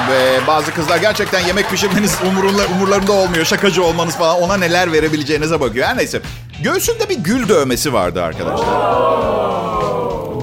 Ve 0.09 0.47
bazı 0.47 0.73
kızlar 0.73 0.97
gerçekten 0.97 1.39
yemek 1.39 1.69
pişirmeniz 1.69 2.17
umurunda, 2.27 2.61
umurlarında 2.75 3.11
olmuyor. 3.11 3.45
Şakacı 3.45 3.83
olmanız 3.83 4.15
falan 4.15 4.41
ona 4.41 4.57
neler 4.57 4.91
verebileceğinize 4.91 5.59
bakıyor. 5.59 5.87
Her 5.87 5.97
neyse. 5.97 6.21
Göğsünde 6.63 7.09
bir 7.09 7.17
gül 7.17 7.49
dövmesi 7.49 7.93
vardı 7.93 8.23
arkadaşlar. 8.23 8.67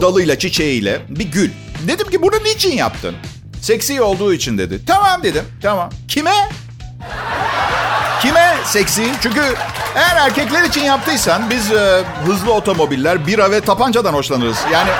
Dalıyla, 0.03 0.39
çiçeğiyle 0.39 1.03
bir 1.09 1.25
gül. 1.33 1.51
Dedim 1.89 2.11
ki 2.11 2.23
bunu 2.23 2.45
niçin 2.45 2.77
yaptın? 2.77 3.17
Seksi 3.63 4.03
olduğu 4.03 4.33
için 4.35 4.59
dedi. 4.59 4.81
Tamam 4.87 5.23
dedim. 5.23 5.45
Tamam. 5.63 5.91
Kime? 6.09 6.49
Kime 8.23 8.57
seksi? 8.65 9.13
Çünkü 9.23 9.41
eğer 9.95 10.17
erkekler 10.17 10.63
için 10.63 10.81
yaptıysan 10.85 11.51
biz 11.51 11.73
e, 11.73 12.05
hızlı 12.27 12.53
otomobiller, 12.53 13.27
bira 13.27 13.51
ve 13.51 13.61
tapancadan 13.61 14.15
hoşlanırız. 14.15 14.59
Yani 14.73 14.91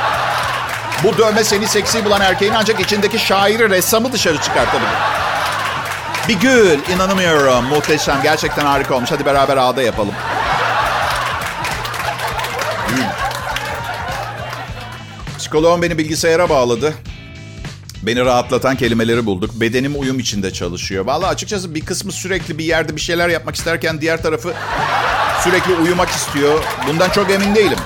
bu 1.05 1.19
dövme 1.19 1.45
seni 1.45 1.67
seksi 1.67 2.05
bulan 2.05 2.21
erkeğin 2.21 2.53
ancak 2.57 2.81
içindeki 2.81 3.19
şairi, 3.19 3.71
ressamı 3.71 4.13
dışarı 4.13 4.39
çıkartabilir. 4.39 4.91
Bir 6.29 6.35
gül, 6.35 6.79
inanamıyorum. 6.95 7.65
Muhteşem, 7.65 8.21
gerçekten 8.23 8.67
harika 8.67 8.95
olmuş. 8.95 9.11
Hadi 9.13 9.25
beraber 9.27 9.57
ağda 9.57 9.83
yapalım. 9.83 10.15
Gül. 12.89 13.05
Psikoloğum 15.39 15.83
beni 15.83 15.99
bilgisayara 15.99 16.49
bağladı. 16.49 16.95
Beni 18.03 18.25
rahatlatan 18.25 18.77
kelimeleri 18.77 19.27
bulduk. 19.27 19.51
Bedenim 19.55 20.01
uyum 20.01 20.19
içinde 20.19 20.53
çalışıyor. 20.53 21.05
Vallahi 21.05 21.29
açıkçası 21.29 21.75
bir 21.75 21.81
kısmı 21.81 22.13
sürekli 22.13 22.59
bir 22.59 22.65
yerde 22.65 22.97
bir 22.97 23.01
şeyler 23.01 23.29
yapmak 23.29 23.55
isterken 23.55 24.01
diğer 24.01 24.23
tarafı 24.23 24.55
sürekli 25.45 25.75
uyumak 25.75 26.09
istiyor. 26.09 26.65
Bundan 26.89 27.11
çok 27.11 27.31
emin 27.31 27.55
değilim. 27.55 27.79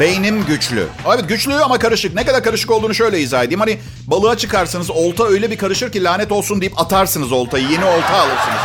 Beynim 0.00 0.44
güçlü. 0.44 0.86
Evet 1.06 1.28
güçlü 1.28 1.54
ama 1.54 1.78
karışık. 1.78 2.14
Ne 2.14 2.24
kadar 2.26 2.44
karışık 2.44 2.70
olduğunu 2.70 2.94
şöyle 2.94 3.20
izah 3.20 3.42
edeyim. 3.44 3.60
Hani 3.60 3.78
balığa 4.06 4.36
çıkarsınız 4.36 4.90
olta 4.90 5.24
öyle 5.24 5.50
bir 5.50 5.58
karışır 5.58 5.92
ki 5.92 6.04
lanet 6.04 6.32
olsun 6.32 6.60
deyip 6.60 6.80
atarsınız 6.80 7.32
oltayı. 7.32 7.68
Yeni 7.68 7.84
olta 7.84 8.14
alırsınız. 8.16 8.60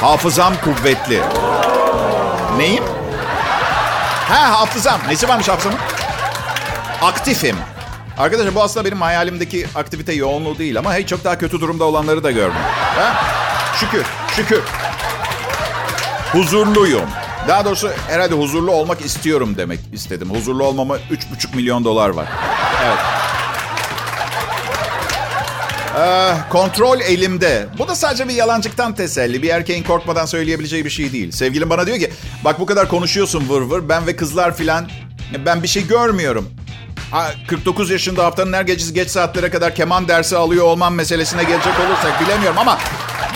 Hafızam 0.00 0.54
kuvvetli. 0.64 1.20
Neyim? 2.56 2.84
Ha 4.28 4.60
hafızam. 4.60 5.00
Nesi 5.08 5.28
varmış 5.28 5.48
hafızamın? 5.48 5.78
Aktifim. 7.02 7.56
Arkadaşlar 8.18 8.54
bu 8.54 8.62
aslında 8.62 8.86
benim 8.86 9.00
hayalimdeki 9.00 9.66
aktivite 9.74 10.12
yoğunluğu 10.12 10.58
değil 10.58 10.78
ama 10.78 10.94
hey 10.94 11.06
çok 11.06 11.24
daha 11.24 11.38
kötü 11.38 11.60
durumda 11.60 11.84
olanları 11.84 12.24
da 12.24 12.30
gördüm. 12.30 12.60
Ha? 12.96 13.14
Şükür, 13.80 14.04
şükür. 14.36 14.60
Huzurluyum. 16.32 17.21
Daha 17.48 17.64
doğrusu 17.64 17.90
herhalde 18.08 18.34
huzurlu 18.34 18.70
olmak 18.70 19.00
istiyorum 19.00 19.54
demek 19.58 19.80
istedim. 19.92 20.30
Huzurlu 20.30 20.64
olmama 20.64 20.96
3,5 20.96 21.56
milyon 21.56 21.84
dolar 21.84 22.08
var. 22.08 22.28
Evet. 22.84 22.98
Ee, 25.98 26.34
kontrol 26.50 27.00
elimde. 27.00 27.66
Bu 27.78 27.88
da 27.88 27.94
sadece 27.94 28.28
bir 28.28 28.34
yalancıktan 28.34 28.94
teselli. 28.94 29.42
Bir 29.42 29.48
erkeğin 29.48 29.82
korkmadan 29.82 30.26
söyleyebileceği 30.26 30.84
bir 30.84 30.90
şey 30.90 31.12
değil. 31.12 31.30
Sevgilim 31.30 31.70
bana 31.70 31.86
diyor 31.86 31.98
ki 31.98 32.10
bak 32.44 32.60
bu 32.60 32.66
kadar 32.66 32.88
konuşuyorsun 32.88 33.48
vır 33.48 33.60
vır. 33.62 33.88
Ben 33.88 34.06
ve 34.06 34.16
kızlar 34.16 34.56
filan 34.56 34.88
ben 35.46 35.62
bir 35.62 35.68
şey 35.68 35.86
görmüyorum. 35.86 36.48
Ha, 37.10 37.30
49 37.48 37.90
yaşında 37.90 38.24
haftanın 38.24 38.52
her 38.52 38.62
gecesi 38.62 38.94
geç 38.94 39.10
saatlere 39.10 39.50
kadar 39.50 39.74
keman 39.74 40.08
dersi 40.08 40.36
alıyor 40.36 40.64
olmam 40.64 40.94
meselesine 40.94 41.44
gelecek 41.44 41.72
olursak 41.86 42.20
bilemiyorum 42.20 42.58
ama 42.58 42.78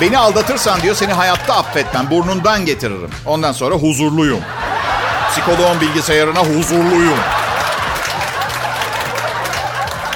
beni 0.01 0.19
aldatırsan 0.19 0.81
diyor 0.81 0.95
seni 0.95 1.13
hayatta 1.13 1.57
affetmem. 1.57 2.11
Burnundan 2.11 2.65
getiririm. 2.67 3.11
Ondan 3.27 3.53
sonra 3.53 3.75
huzurluyum. 3.75 4.41
Psikoloğun 5.31 5.81
bilgisayarına 5.81 6.41
huzurluyum. 6.41 7.19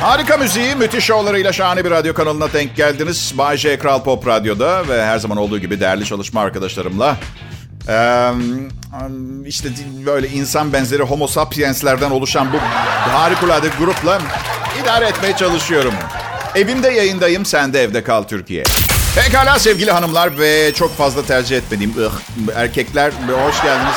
Harika 0.00 0.36
müziği, 0.36 0.74
müthiş 0.74 1.04
şovlarıyla 1.04 1.52
şahane 1.52 1.84
bir 1.84 1.90
radyo 1.90 2.14
kanalına 2.14 2.52
denk 2.52 2.76
geldiniz. 2.76 3.32
Bay 3.38 3.56
J 3.56 3.78
Kral 3.78 4.02
Pop 4.02 4.26
Radyo'da 4.26 4.88
ve 4.88 5.04
her 5.04 5.18
zaman 5.18 5.38
olduğu 5.38 5.58
gibi 5.58 5.80
değerli 5.80 6.04
çalışma 6.04 6.40
arkadaşlarımla 6.40 7.16
ee, 7.88 8.30
işte 9.46 9.68
böyle 10.06 10.28
insan 10.28 10.72
benzeri 10.72 11.02
homo 11.02 11.26
sapienslerden 11.26 12.10
oluşan 12.10 12.48
bu 12.52 12.58
harikulade 13.12 13.68
grupla 13.78 14.20
idare 14.82 15.06
etmeye 15.06 15.36
çalışıyorum. 15.36 15.94
Evimde 16.54 16.88
yayındayım, 16.88 17.44
sen 17.44 17.72
de 17.72 17.82
evde 17.82 18.04
kal 18.04 18.22
Türkiye. 18.22 18.64
Pekala 19.24 19.58
sevgili 19.58 19.90
hanımlar 19.90 20.38
ve 20.38 20.72
çok 20.74 20.96
fazla 20.96 21.22
tercih 21.22 21.56
etmediğim 21.56 21.94
erkekler 22.54 23.12
hoş 23.46 23.62
geldiniz. 23.62 23.96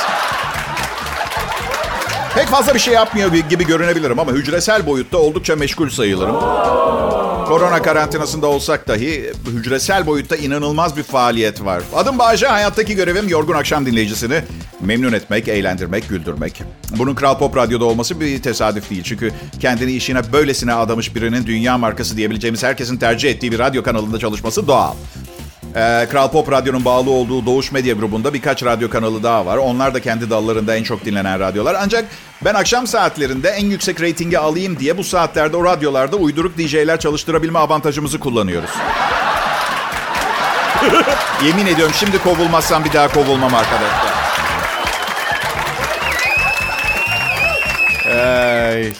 Pek 2.35 2.47
fazla 2.47 2.73
bir 2.73 2.79
şey 2.79 2.93
yapmıyor 2.93 3.33
gibi 3.33 3.65
görünebilirim 3.65 4.19
ama 4.19 4.31
hücresel 4.31 4.85
boyutta 4.85 5.17
oldukça 5.17 5.55
meşgul 5.55 5.89
sayılırım. 5.89 6.35
Korona 7.45 7.81
karantinasında 7.81 8.47
olsak 8.47 8.87
dahi 8.87 9.31
hücresel 9.47 10.07
boyutta 10.07 10.35
inanılmaz 10.35 10.97
bir 10.97 11.03
faaliyet 11.03 11.65
var. 11.65 11.83
Adım 11.95 12.19
Bağcay, 12.19 12.49
hayattaki 12.49 12.95
görevim 12.95 13.29
yorgun 13.29 13.53
akşam 13.53 13.85
dinleyicisini 13.85 14.41
memnun 14.81 15.13
etmek, 15.13 15.47
eğlendirmek, 15.47 16.09
güldürmek. 16.09 16.63
Bunun 16.97 17.15
Kral 17.15 17.37
Pop 17.37 17.57
Radyo'da 17.57 17.85
olması 17.85 18.19
bir 18.19 18.41
tesadüf 18.41 18.89
değil. 18.89 19.03
Çünkü 19.03 19.31
kendini 19.59 19.91
işine 19.91 20.33
böylesine 20.33 20.73
adamış 20.73 21.15
birinin 21.15 21.45
dünya 21.45 21.77
markası 21.77 22.17
diyebileceğimiz 22.17 22.63
herkesin 22.63 22.97
tercih 22.97 23.29
ettiği 23.29 23.51
bir 23.51 23.59
radyo 23.59 23.83
kanalında 23.83 24.19
çalışması 24.19 24.67
doğal. 24.67 24.93
Ee, 25.75 26.07
Kral 26.11 26.31
Pop 26.31 26.51
Radyo'nun 26.51 26.85
bağlı 26.85 27.09
olduğu 27.09 27.45
Doğuş 27.45 27.71
Medya 27.71 27.93
grubunda 27.93 28.33
birkaç 28.33 28.63
radyo 28.63 28.89
kanalı 28.89 29.23
daha 29.23 29.45
var. 29.45 29.57
Onlar 29.57 29.93
da 29.93 30.01
kendi 30.01 30.29
dallarında 30.29 30.75
en 30.75 30.83
çok 30.83 31.05
dinlenen 31.05 31.39
radyolar. 31.39 31.75
Ancak 31.79 32.05
ben 32.45 32.53
akşam 32.53 32.87
saatlerinde 32.87 33.49
en 33.49 33.65
yüksek 33.65 34.01
reytingi 34.01 34.39
alayım 34.39 34.79
diye 34.79 34.97
bu 34.97 35.03
saatlerde 35.03 35.57
o 35.57 35.63
radyolarda 35.63 36.15
uyduruk 36.15 36.57
DJ'ler 36.57 36.99
çalıştırabilme 36.99 37.59
avantajımızı 37.59 38.19
kullanıyoruz. 38.19 38.69
Yemin 41.45 41.65
ediyorum 41.65 41.93
şimdi 41.99 42.17
kovulmazsam 42.17 42.85
bir 42.85 42.93
daha 42.93 43.07
kovulmam 43.07 43.53
arkadaşlar. 43.55 44.13
Ay. 48.13 48.93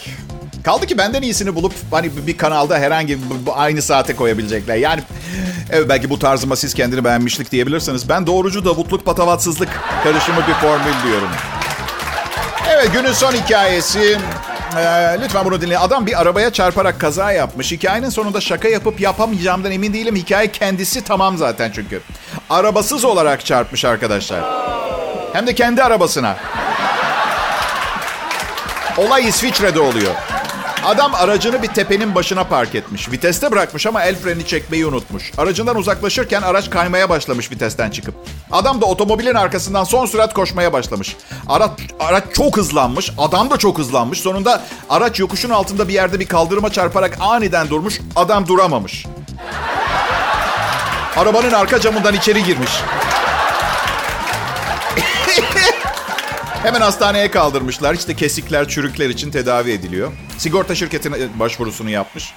Kaldı 0.63 0.86
ki 0.86 0.97
benden 0.97 1.21
iyisini 1.21 1.56
bulup 1.56 1.73
hani 1.91 2.28
bir 2.28 2.38
kanalda 2.38 2.78
herhangi 2.80 3.17
aynı 3.56 3.82
saate 3.82 4.15
koyabilecekler. 4.15 4.76
Yani 4.76 5.02
evet 5.71 5.89
belki 5.89 6.10
bu 6.10 6.19
tarzıma 6.19 6.56
siz 6.56 6.73
kendini 6.73 7.04
beğenmişlik 7.04 7.52
diyebilirsiniz. 7.52 8.10
Ben 8.10 8.28
doğrucu 8.28 8.65
davutluk 8.65 9.06
patavatsızlık 9.06 9.69
karışımı 10.04 10.47
bir 10.47 10.54
formül 10.54 11.04
diyorum. 11.08 11.30
Evet 12.69 12.93
günün 12.93 13.13
son 13.13 13.32
hikayesi. 13.32 14.17
Ee, 14.78 15.17
lütfen 15.23 15.45
bunu 15.45 15.62
dinleyin. 15.62 15.82
Adam 15.82 16.06
bir 16.06 16.21
arabaya 16.21 16.54
çarparak 16.54 16.99
kaza 16.99 17.32
yapmış. 17.32 17.71
Hikayenin 17.71 18.10
sonunda 18.10 18.41
şaka 18.41 18.67
yapıp 18.67 18.99
yapamayacağımdan 18.99 19.71
emin 19.71 19.93
değilim. 19.93 20.15
Hikaye 20.15 20.52
kendisi 20.52 21.04
tamam 21.04 21.38
zaten 21.38 21.71
çünkü. 21.76 22.02
Arabasız 22.49 23.06
olarak 23.06 23.45
çarpmış 23.45 23.86
arkadaşlar. 23.86 24.43
Hem 25.34 25.47
de 25.47 25.56
kendi 25.56 25.84
arabasına. 25.84 26.38
Olay 28.97 29.28
İsviçre'de 29.28 29.80
oluyor. 29.80 30.12
Adam 30.86 31.15
aracını 31.15 31.63
bir 31.63 31.67
tepenin 31.67 32.15
başına 32.15 32.43
park 32.43 32.76
etmiş. 32.76 33.12
Viteste 33.12 33.52
bırakmış 33.52 33.88
ama 33.88 34.04
el 34.04 34.15
freni 34.15 34.48
çekmeyi 34.48 34.86
unutmuş. 34.86 35.32
Aracından 35.38 35.76
uzaklaşırken 35.76 36.41
araç 36.41 36.69
kaymaya 36.69 37.10
başlamış 37.10 37.52
vitesten 37.52 37.89
çıkıp. 37.89 38.15
Adam 38.52 38.82
da 38.82 38.86
otomobilin 38.86 39.36
arkasından 39.36 39.84
son 39.84 40.06
sürat 40.06 40.34
koşmaya 40.34 40.74
başlamış. 40.74 41.15
Araç, 41.50 41.72
araç 42.00 42.24
çok 42.34 42.58
hızlanmış. 42.58 43.12
Adam 43.17 43.50
da 43.50 43.58
çok 43.58 43.78
hızlanmış. 43.78 44.19
Sonunda 44.19 44.62
araç 44.89 45.19
yokuşun 45.19 45.50
altında 45.50 45.88
bir 45.88 45.93
yerde 45.93 46.19
bir 46.19 46.28
kaldırıma 46.28 46.72
çarparak 46.72 47.17
aniden 47.19 47.69
durmuş. 47.69 48.00
Adam 48.15 48.48
duramamış. 48.48 49.06
Arabanın 51.17 51.52
arka 51.52 51.80
camından 51.80 52.13
içeri 52.13 52.43
girmiş. 52.43 52.72
Hemen 56.63 56.82
hastaneye 56.82 57.32
kaldırmışlar. 57.32 57.93
İşte 57.93 58.15
kesikler, 58.15 58.67
çürükler 58.67 59.10
için 59.10 59.32
tedavi 59.32 59.71
ediliyor. 59.71 60.12
Sigorta 60.38 60.76
şirketine 60.76 61.15
başvurusunu 61.39 61.89
yapmış. 61.89 62.34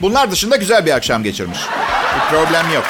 Bunlar 0.00 0.30
dışında 0.30 0.56
güzel 0.56 0.86
bir 0.86 0.90
akşam 0.92 1.22
geçirmiş. 1.22 1.58
Bir 2.14 2.36
problem 2.36 2.72
yok. 2.74 2.84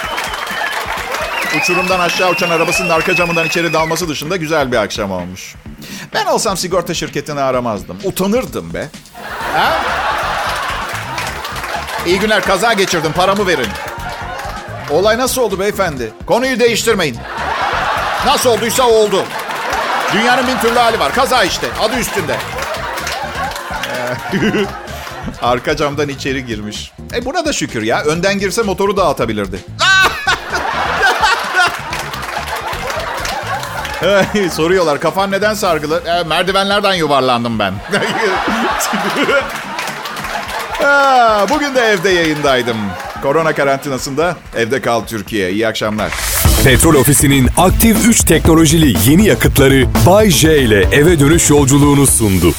Uçurumdan 1.61 2.01
aşağı 2.01 2.31
uçan 2.31 2.51
arabasının 2.51 2.91
arka 2.91 3.15
camından 3.15 3.47
içeri 3.47 3.73
dalması 3.73 4.09
dışında 4.09 4.37
güzel 4.37 4.73
bir 4.73 4.77
akşam 4.77 5.11
olmuş. 5.11 5.55
Ben 6.15 6.27
olsam 6.27 6.57
sigorta 6.57 6.95
şirketini 6.95 7.41
aramazdım. 7.41 7.99
Utanırdım 8.05 8.75
be. 8.75 8.89
Ha? 9.55 9.83
İyi 12.07 12.19
günler 12.21 12.43
kaza 12.43 12.73
geçirdim 12.73 13.13
paramı 13.13 13.47
verin. 13.47 13.69
Olay 14.91 15.19
nasıl 15.19 15.43
oldu 15.43 15.59
beyefendi? 15.61 16.13
Konuyu 16.27 16.61
değiştirmeyin. 16.61 17.17
Nasıl 18.27 18.51
olduysa 18.51 18.89
oldu. 18.89 19.25
Dünyanın 20.15 20.47
bin 20.47 20.59
türlü 20.59 20.79
hali 20.79 21.01
var. 21.01 21.15
Kaza 21.15 21.45
işte. 21.45 21.67
Adı 21.81 21.97
üstünde. 21.99 22.37
Arka 25.43 25.77
camdan 25.77 26.09
içeri 26.09 26.47
girmiş. 26.47 26.93
E 27.15 27.25
buna 27.25 27.45
da 27.45 27.53
şükür 27.53 27.83
ya. 27.83 28.03
Önden 28.03 28.39
girse 28.39 28.63
motoru 28.63 28.97
dağıtabilirdi. 28.97 29.61
Soruyorlar 34.53 35.01
kafan 35.01 35.31
neden 35.31 35.55
sargılı? 35.55 36.03
E, 36.07 36.23
merdivenlerden 36.23 36.95
yuvarlandım 36.95 37.59
ben. 37.59 37.75
bugün 41.51 41.75
de 41.75 41.81
evde 41.81 42.11
yayındaydım. 42.11 42.77
Korona 43.23 43.53
karantinasında 43.53 44.37
evde 44.57 44.81
kal 44.81 45.01
Türkiye. 45.01 45.51
İyi 45.51 45.69
akşamlar. 45.69 46.13
Petrol 46.65 46.95
Ofisi'nin 46.95 47.49
aktif 47.57 48.09
3 48.09 48.21
teknolojili 48.25 48.95
yeni 49.11 49.27
yakıtları 49.27 49.87
Bay 50.07 50.31
J 50.31 50.59
ile 50.59 50.81
eve 50.93 51.21
dönüş 51.21 51.51
yolculuğunu 51.51 52.07
sundu. 52.07 52.55